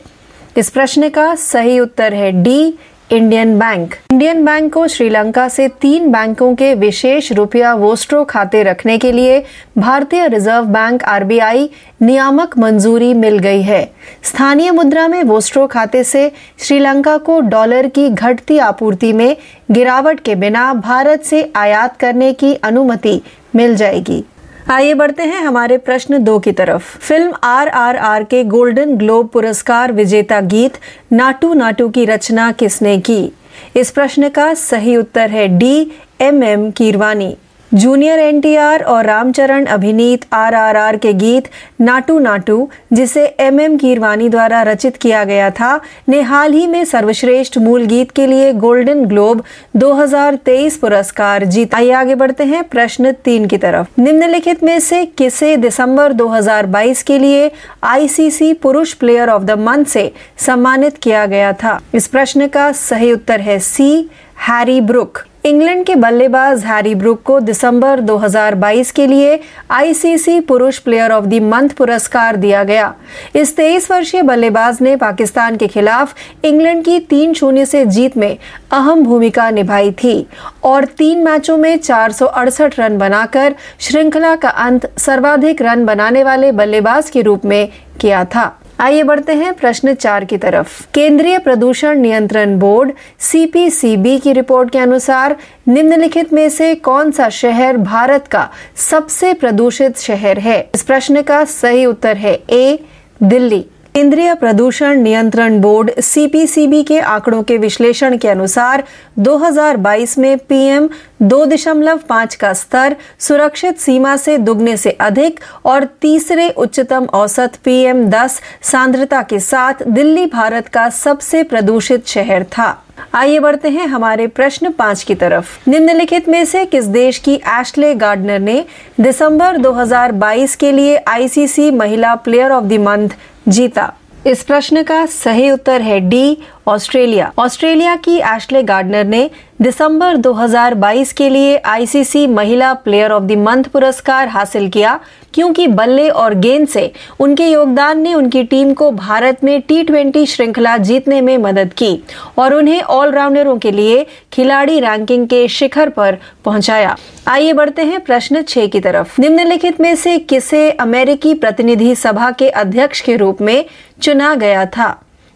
इस 0.58 0.70
प्रश्न 0.72 1.08
का 1.08 1.34
सही 1.38 1.80
उत्तर 1.80 2.14
है 2.14 2.30
D 2.34 2.78
Indian 3.12 3.58
bank. 3.60 3.94
Indian 4.12 4.44
bank 4.46 4.74
को 4.74 4.88
श्रीलंका 4.88 5.48
से 5.50 5.68
तीन 5.82 6.12
बैंकों 6.12 6.54
के 6.56 6.74
विशेष 6.76 7.32
रुपया 7.32 7.74
वोस्ट्रो 7.76 8.24
खाते 8.24 8.64
रखने 8.64 8.98
के 8.98 9.12
लिए 9.12 9.40
भारतीय 9.78 10.28
रिज़र्व 10.28 10.66
बैंक 10.66 11.04
आरबीआई 11.04 11.70
नियामक 12.02 12.58
मंजूरी 12.58 13.14
मिल 13.14 13.38
गई 13.40 13.62
है। 13.62 13.82
स्थानीय 14.24 14.72
मुद्रा 14.72 15.08
में 15.08 15.22
वोस्ट्रो 15.24 15.66
खाते 15.68 16.04
से 16.04 16.32
श्रीलंका 16.60 17.18
को 17.18 17.40
डॉलर 17.40 17.88
की 17.88 18.10
घटती 18.10 18.58
आपूर्ति 18.60 19.14
में 19.14 19.36
गिरावट 19.72 20.20
के 20.20 20.36
बिना 20.36 20.74
भारत 20.74 21.24
से 21.24 21.52
आयात 21.56 21.98
करने 21.98 22.34
की 22.34 22.54
अनुमति 22.54 23.22
मिल 23.56 23.76
जाएगी। 23.76 24.24
आइए 24.72 24.94
बढ़ते 24.94 25.24
हैं 25.24 25.42
हमारे 25.42 25.78
प्रश्न 25.78 26.18
दो 26.24 26.40
की 26.40 26.52
तरफ़। 26.52 26.98
फ़िल्म 26.98 27.34
आर 27.44 27.70
आर 27.70 27.98
आर 27.98 28.24
के 28.24 28.44
गोल्डन 28.44 28.96
ग्लोब 28.98 29.28
पुरस्कार 29.28 29.92
विजेता 29.92 30.40
गीत 30.42 30.74
नाटू 31.12 31.54
नाटू 31.54 31.88
की 31.90 32.06
रचना 32.06 32.52
किसने 32.52 32.98
की? 33.00 33.32
इस 33.76 33.92
प्रश्न 33.92 34.30
का 34.30 34.54
सही 34.54 34.98
उत्तर 34.98 35.30
है 35.30 35.48
D 35.48 35.92
M 36.22 36.44
M 36.44 36.70
Keeravani. 36.72 37.36
Junior 37.74 38.20
NTR 38.20 38.84
और 38.84 39.06
रामचरण 39.06 39.66
अभिनीत 39.66 40.26
आरआरआर 40.34 40.98
के 40.98 41.14
गीत 41.14 41.44
नाटू 41.82 42.20
नाटू, 42.20 42.70
जिसे 42.94 43.26
एम 43.40 43.60
एम 43.60 43.78
कीरवानी 43.78 44.30
द्वारा 44.30 44.62
रचित 44.64 44.98
किया 44.98 45.24
गया 45.24 45.50
था, 45.50 45.82
ने 46.10 46.22
हाल 46.22 46.54
ही 46.54 46.68
में 46.68 46.86
सर्वश्रेष्ठ 46.86 47.58
मूल 47.58 47.86
गीत 47.86 48.12
के 48.12 48.28
लिए 48.28 48.52
गोल्डन 48.52 49.06
ग्लोब 49.06 49.44
2023 49.76 50.78
पुरस्कार 50.78 51.44
जीता। 51.44 51.78
आइए 51.78 51.92
आगे 51.92 52.16
बढ़ते 52.16 52.44
हैं 52.44 52.64
प्रश्न 52.64 53.12
तीन 53.12 53.46
की 53.46 53.58
तरफ़। 53.58 54.02
निम्नलिखित 54.02 54.64
में 54.64 54.80
से 54.80 55.06
किसे 55.06 55.56
दिसंबर 55.56 56.12
2022 56.12 57.04
के 57.04 57.22
लिए 57.22 57.50
आईसीसी 57.84 58.54
पुरुष 58.54 58.94
प्लेयर 58.94 59.30
ऑफ़ 59.30 59.44
द 59.44 59.52
मंथ 59.52 59.86
से 59.86 60.14
सम्मानित 60.38 60.92
किया 61.02 61.26
गया 61.26 61.52
था? 61.52 61.80
इस 61.94 62.08
प्रश्न 62.08 62.48
का 62.48 62.72
सही 62.72 63.14
उत्तर 63.14 63.40
है 63.40 63.60
सी, 63.60 64.10
हैरी 64.48 64.82
ब्रुक। 64.82 65.18
इंग्लैंड 65.48 65.86
के 65.86 65.94
बल्लेबाज 65.96 66.63
हैरी 66.66 66.94
ब्रुक 66.96 67.22
को 67.24 67.39
दिसंबर 67.39 68.00
2022 68.00 68.89
के 68.92 69.06
लिए 69.08 69.39
आईसीसी 69.72 70.39
पुरुष 70.39 70.80
प्लेयर 70.80 71.12
ऑफ़ 71.12 71.25
द 71.25 71.39
मंथ 71.44 71.70
पुरस्कार 71.70 72.36
दिया 72.36 72.63
गया। 72.63 72.94
इस 73.36 73.56
तेईस 73.58 73.89
वर्षीय 73.92 74.22
बल्लेबाज 74.22 74.77
ने 74.82 74.96
पाकिस्तान 74.96 75.58
के 75.58 75.68
खिलाफ 75.68 76.16
इंग्लैंड 76.46 76.84
की 76.86 77.00
तीन 77.00 77.34
शून्य 77.34 77.66
से 77.66 77.86
जीत 77.86 78.18
में 78.18 78.38
अहम 78.72 79.04
भूमिका 79.04 79.50
निभाई 79.51 79.92
थी 80.04 80.16
और 80.63 80.86
तीन 80.98 81.24
मैचों 81.24 81.58
में 81.58 81.77
चार 81.77 82.12
सौ 82.12 82.25
अड़सठ 82.25 82.80
रन 82.80 82.98
बनाकर 82.98 83.56
श्रृंखला 83.80 84.36
का 84.36 84.50
अंत 84.50 84.92
सर्वाधिक 85.00 85.62
रन 85.62 85.86
बनाने 85.86 86.24
वाले 86.24 86.51
बल्लेबाज 86.51 87.10
के 87.10 87.22
रूप 87.22 87.46
में 87.46 87.68
किया 88.01 88.24
था। 88.25 88.54
आइए 88.80 89.04
बढ़ते 89.04 89.34
हैं 89.34 89.54
प्रश्न 89.54 89.94
चार 89.94 90.26
की 90.26 90.38
तरफ़। 90.38 90.88
केंद्रीय 90.94 91.38
प्रदूषण 91.38 92.00
नियंत्रण 92.00 92.60
बोर्ड 92.60 92.92
सीपीसीबी 93.20 94.18
की 94.20 94.34
रिपोर्ट 94.34 94.70
के 94.70 94.80
अनुसार, 94.80 95.36
निम्नलिखित 95.68 96.34
में 96.34 96.50
से 96.50 96.76
कौन 96.76 97.12
सा 97.12 97.30
शहर 97.30 97.78
भारत 97.78 98.28
का 98.28 98.50
सबसे 98.76 99.34
प्रदूषित 99.34 99.98
शहर 99.98 100.40
है? 100.40 100.70
इस 100.76 100.84
प्रश्न 100.84 101.22
का 101.22 101.44
सही 101.46 101.86
उत्तर 101.86 102.18
है 102.18 102.34
ए, 102.50 102.78
दिल्ली। 103.24 103.66
केंद्रीय 103.98 104.34
प्रदूषण 104.34 105.00
नियंत्रण 105.01 105.60
बोर्ड 105.62 105.89
सीपीसीबी 106.00 106.82
के 106.84 107.00
आंकड़ों 107.00 107.42
के 107.44 107.58
विश्लेषण 107.58 108.18
के 108.18 108.27
अनुसार 108.27 108.84
2022 109.20 110.18
में 110.18 110.38
पीएम 110.38 110.88
दो 111.22 111.46
दशमलव 111.46 112.00
पाँच 112.10 112.36
का 112.36 112.54
स्तर, 112.54 112.96
सुरक्षित 113.20 113.80
सीमा 113.80 114.16
से 114.18 114.38
दुगने 114.38 114.75
से 114.77 114.92
अधिक 114.92 115.39
और 115.66 115.86
तीसरे 116.01 116.50
उच्चतम 116.50 117.06
औसत 117.13 117.56
पीएम 117.66 118.04
10 118.10 118.39
सांद्रता 118.62 119.22
के 119.22 119.39
साथ 119.39 119.82
दिल्ली 119.88 120.25
भारत 120.25 120.68
का 120.68 120.89
सबसे 120.89 121.42
प्रदूषित 121.44 122.08
शहर 122.08 122.44
था। 122.44 122.84
आइए 123.13 123.39
बढ़ते 123.39 123.70
हैं 123.70 123.88
हमारे 123.88 124.27
प्रश्न 124.27 124.72
पाँच 124.72 125.04
की 125.04 125.16
तरफ़। 125.16 125.70
निम्नलिखित 125.70 126.30
में 126.30 126.44
से 126.46 126.66
किस 126.66 126.86
देश 126.86 127.18
की 127.18 127.36
एशले 127.54 127.94
गार्डनर 127.96 128.39
ने 128.39 128.63
दिसंबर 129.01 129.58
2022 129.58 130.56
के 130.56 130.72
लिए 130.72 130.98
आईसीसी 131.08 131.72
महिला 131.72 132.13
प्लेयर 132.16 132.51
ऑफ़ 132.51 132.66
द 132.66 132.80
मंथ 132.80 133.18
जीता। 133.48 133.94
इस 134.27 134.44
प्रश्न 134.44 134.82
का 134.84 135.06
सही 135.06 135.50
उत्तर 135.51 135.82
है 135.82 136.00
डी, 136.00 136.38
ऑस्ट्रेलिया। 136.68 137.32
ऑस्ट्रेलिया 137.38 137.96
की 137.96 138.18
एशले 138.18 138.63
गार्डनर 138.63 139.06
ने 139.06 139.30
दिसंबर 139.62 140.18
2022 140.18 141.13
के 141.13 141.30
लिए 141.30 141.58
आईसीसी 141.58 142.25
महिला 142.27 142.74
प्लेयर 142.74 143.12
ऑफ़ 143.12 143.24
द 143.24 143.38
मंथ 143.38 143.63
पुरस्कार 143.63 144.27
हासिल 144.27 144.70
किया। 144.70 145.00
क्योंकि 145.38 145.67
बल्ले 145.67 146.10
और 146.10 146.34
गेंद 146.34 146.67
से 146.67 146.91
उनके 147.20 147.48
योगदान 147.48 148.00
ने 148.01 148.13
उनकी 148.13 148.44
टीम 148.44 148.74
को 148.74 148.91
भारत 148.91 149.44
में 149.44 149.62
टी 149.62 149.84
ट्वेंटी 149.84 150.25
श्रृंखला 150.25 150.77
जीतने 150.77 151.22
में 151.22 151.38
मदद 151.38 151.74
की 151.77 152.03
और 152.38 152.53
उन्हें 152.53 152.82
ऑलराउंडरों 152.82 153.58
के 153.58 153.72
लिए 153.72 154.06
खिलाड़ी 154.34 154.79
रैंकिंग 154.79 155.27
के 155.27 155.48
शिखर 155.48 155.89
पर 155.89 156.17
पहुँचाया। 156.46 156.96
आइए 157.27 157.51
बढ़ते 157.53 157.82
हैं 157.82 158.00
प्रश्न 158.00 158.41
छह 158.41 158.67
की 158.67 158.79
तरफ़। 158.79 159.22
निम्नलिखित 159.22 159.82
में 159.82 159.96
से 159.96 160.17
किसे 160.17 160.70
अमेरिकी 160.72 161.34
प्रतिनिधि 161.34 161.96
सभा 161.96 162.32
के 162.32 162.50
अध्यक्ष 162.50 163.01
के 163.01 163.15
रूप 163.15 163.41
में 163.41 163.65
चुना 164.01 164.36
गया 164.36 164.65
था? 164.65 164.89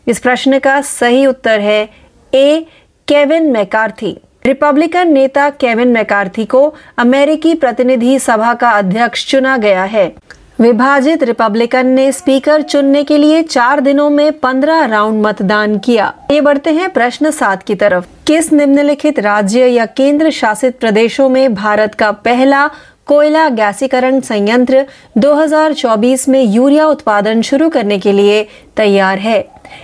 इस 0.08 0.20
प्रश्न 0.20 0.60
का 0.60 0.82
सही 0.82 1.26
उत्तर 1.26 1.60
है 1.60 1.86
ए, 2.34 2.60
केविन 3.08 3.52
मैकार्थी। 3.52 4.18
रिपब्लिकन 4.46 5.08
नेता 5.08 5.50
केविन 5.50 5.88
मैकार्थी 5.88 6.46
को 6.46 6.74
अमेरिकी 6.98 7.54
प्रतिनिधि 7.54 8.20
सभा 8.20 8.54
का 8.54 8.70
अध्यक्ष 8.70 9.26
चुना 9.28 9.58
गया 9.58 9.84
है। 9.84 10.16
विभाजित 10.60 11.24
रिपब्लिकन 11.24 11.88
ने 11.88 12.12
स्पीकर 12.12 12.62
चुनने 12.62 13.04
के 13.04 13.18
लिए 13.18 13.42
चार 13.42 13.80
दिनों 13.80 14.10
में 14.10 14.32
पंद्रह 14.32 14.86
राउंड 14.86 15.22
मतदान 15.22 15.78
किया। 15.78 16.14
ये 16.32 16.42
बढ़ते 16.42 16.72
हैं 16.72 16.90
प्रश्न 16.90 17.32
सात 17.32 17.64
की 17.64 17.76
तरफ़। 17.76 18.06
किस 18.28 18.52
निम्नलिखित 18.54 19.20
राज्य 19.20 19.68
या 19.68 19.86
केंद्र 19.86 20.30
शासित 20.30 20.72
प्रदेशों 20.80 21.30
में 21.30 21.54
भारत 21.54 21.96
का 21.96 22.12
पहला 22.12 22.70
कोयला 23.06 23.50
गैसीकरण 23.50 24.20
संयंत्र 24.20 24.86
2024 25.18 26.30
में 26.30 26.42
यूरिया 26.44 26.88
उत्पादन 26.88 27.42
शुरू 27.42 27.70
करने 27.70 28.00
के 28.00 28.12
लिए 28.12 28.44
तैयार 28.78 29.18
है? 29.18 29.42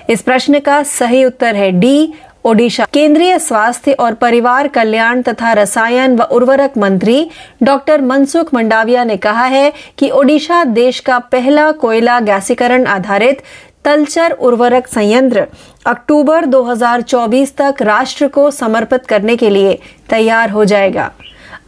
इस 0.10 0.22
प्रश्न 0.22 0.60
का 0.60 0.84
सही 0.84 1.26
उत्तर 1.26 1.56
है 1.56 1.72
डी 1.72 2.14
ओडिशा। 2.48 2.84
केंद्रीय 2.94 3.38
स्वास्थ्य 3.40 3.94
और 4.00 4.14
परिवार 4.14 4.68
कल्याण 4.68 5.22
तथा 5.22 5.54
रसायन 5.56 6.16
व 6.16 6.24
उर्वरक 6.32 6.78
मंत्री 6.78 7.24
डॉक्टर 7.62 8.02
मनसुख 8.02 8.54
मंडाविया 8.54 9.04
ने 9.04 9.16
कहा 9.18 9.46
है 9.46 9.70
कि 9.98 10.10
ओडिशा 10.10 10.64
देश 10.64 11.00
का 11.00 11.18
पहला 11.32 11.70
कोयला 11.82 12.20
गैसीकरण 12.20 12.86
आधारित 12.88 13.42
तलचर 13.86 14.34
उर्वरक 14.40 14.88
संयंत्र 14.88 15.44
अक्टूबर 15.86 16.46
2024 16.46 17.52
तक 17.60 17.82
राष्ट्र 17.82 18.28
को 18.28 18.50
समर्पित 18.52 19.06
करने 19.10 19.36
के 19.36 19.54
लिए 19.54 19.76
तैयार 20.12 20.50
हो 20.50 20.64
जाएगा। 20.64 21.08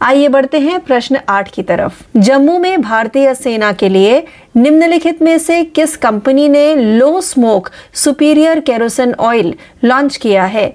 आइए 0.02 0.28
बढ़ते 0.28 0.58
हैं 0.58 0.78
प्रश्न 0.80 1.18
आठ 1.28 1.50
की 1.50 1.62
तरफ़। 1.62 2.18
जम्मू 2.18 2.58
में 2.58 2.80
भारतीय 2.80 3.34
सेना 3.34 3.72
के 3.72 3.88
लिए 3.88 4.20
निम्नलिखित 4.56 5.22
में 5.22 5.38
से 5.38 5.64
किस 5.64 5.96
कंपनी 5.96 6.48
ने 6.48 6.74
low 6.98 7.20
smoke, 7.20 7.68
superior 7.94 8.60
kerosene 8.60 9.14
oil 9.18 9.54
launch 9.84 10.16
किया 10.16 10.44
है? 10.44 10.68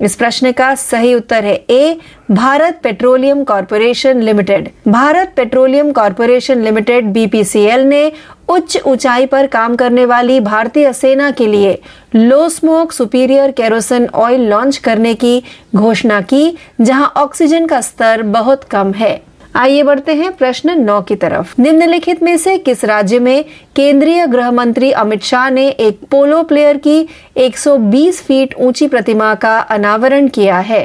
इस 0.00 0.14
प्रश्न 0.16 0.52
का 0.52 0.74
सही 0.74 1.14
उत्तर 1.14 1.44
है 1.44 1.54
A, 1.70 1.96
Bharat 2.30 2.80
Petroleum 2.82 3.42
Corporation 3.44 4.20
Limited. 4.22 4.68
Bharat 4.88 5.32
Petroleum 5.36 5.92
Corporation 5.92 6.62
Limited, 6.62 7.06
BPCL 7.06 7.80
ने 7.80 8.12
उच्च 8.48 8.76
ऊंचाई 8.86 9.26
पर 9.26 9.46
काम 9.46 9.76
करने 9.76 10.04
वाली 10.04 10.40
भारतीय 10.40 10.92
सेना 10.92 11.30
के 11.30 11.46
लिए 11.46 11.78
low 12.14 12.48
smoke 12.48 12.92
superior 12.92 13.50
kerosene 13.50 14.06
oil 14.06 14.48
launch 14.50 14.76
करने 14.76 15.14
की 15.14 15.42
घोषणा 15.76 16.20
की, 16.22 16.56
जहाँ 16.80 17.12
ऑक्सीजन 17.16 17.66
का 17.66 17.80
स्तर 17.80 18.22
बहुत 18.22 18.64
कम 18.64 18.92
है। 18.92 19.20
आइए 19.54 19.82
बढ़ते 19.82 20.12
हैं 20.12 20.32
प्रश्न 20.32 20.70
नौ 20.70 21.00
की 21.00 21.14
तरफ़। 21.14 21.54
निम्नलिखित 21.58 22.22
में 22.22 22.36
से 22.38 22.56
किस 22.58 22.84
राज्य 22.84 23.18
में 23.18 23.44
केंद्रीय 23.76 24.26
गृह 24.26 24.50
मंत्री 24.50 24.90
अमित 24.92 25.22
शाह 25.22 25.50
ने 25.50 25.68
एक 25.68 25.98
पोलो 26.10 26.42
प्लेयर 26.42 26.76
की 26.76 27.08
120 27.36 28.12
फीट 28.12 28.54
ऊँची 28.58 28.86
प्रतिमा 28.86 29.34
का 29.34 29.58
अनावरण 29.58 30.28
किया 30.28 30.58
है? 30.58 30.84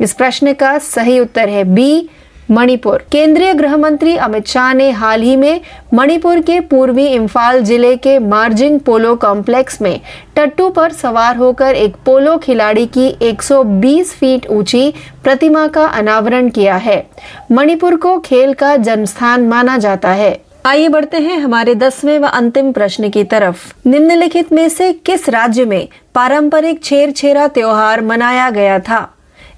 इस 0.00 0.12
प्रश्न 0.12 0.52
का 0.52 0.78
सही 0.78 1.18
उत्तर 1.18 1.48
है 1.48 1.64
बी 1.64 2.08
मणिपुर। 2.52 3.02
केंद्रीय 3.12 3.52
गृह 3.54 3.76
मंत्री 3.76 4.16
अमित 4.16 4.46
शाह 4.46 4.72
ने 4.74 4.90
हाल 4.90 5.22
ही 5.22 5.36
में 5.36 5.60
मणिपुर 5.94 6.40
के 6.40 6.58
पूर्वी 6.60 7.06
इम्फाल 7.06 7.62
ज़िले 7.62 7.94
के 7.96 8.18
मार्जिंग 8.18 8.78
पोलो 8.80 9.14
कॉम्प्लेक्स 9.16 9.80
में 9.82 10.00
टट्टू 10.36 10.68
पर 10.68 10.92
सवार 10.92 11.36
होकर 11.36 11.74
एक 11.74 11.96
पोलो 12.06 12.36
खिलाड़ी 12.38 12.86
की 12.86 13.08
120 13.22 14.12
फीट 14.12 14.46
ऊँची 14.50 14.92
प्रतिमा 15.24 15.66
का 15.66 15.84
अनावरण 15.84 16.48
किया 16.48 16.76
है। 16.76 17.06
मणिपुर 17.52 17.96
को 17.96 18.18
खेल 18.18 18.52
का 18.54 18.76
जन्मस्थान 18.76 19.46
माना 19.48 19.78
जाता 19.78 20.10
है। 20.10 20.40
आइए 20.66 20.88
बढ़ते 20.88 21.16
हैं 21.16 21.38
हमारे 21.38 21.74
दसवें 21.74 22.18
व 22.18 22.26
अंतिम 22.26 22.72
प्रश्न 22.72 23.08
की 23.10 23.24
तरफ़। 23.24 23.88
निम्नलिखित 23.88 24.52
में 24.52 24.68
से 24.68 24.92
किस 25.06 25.28
राज्य 25.28 25.64
में 25.64 25.88
पारंपरिक 26.14 26.82
छेर 26.84 27.10
छेरा 27.10 27.46
त्योहार 27.48 28.00
मनाया 28.00 28.50
गया 28.50 28.78
था? 28.78 29.08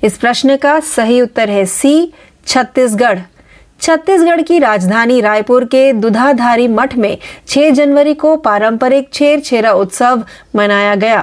इस 0.05 0.17
प्रश्न 0.19 0.57
का 0.57 0.79
सही 0.81 1.21
उत्तर 1.21 1.51
है 1.51 1.65
सी 1.67 2.13
छत्तीसगढ़। 2.47 3.19
छत्तीसगढ़ 3.81 4.41
की 4.41 4.59
राजधानी 4.59 5.21
रायपुर 5.21 5.65
के 5.65 5.93
दुधाधारी 5.93 6.67
मठ 6.67 6.97
में 6.97 7.17
6 7.47 7.71
जनवरी 7.71 8.15
को 8.15 8.37
पारंपरिक 8.37 9.13
छेर 9.13 9.41
छेरा 9.41 9.73
उत्सव 9.73 10.23
मनाया 10.55 10.95
गया। 10.95 11.23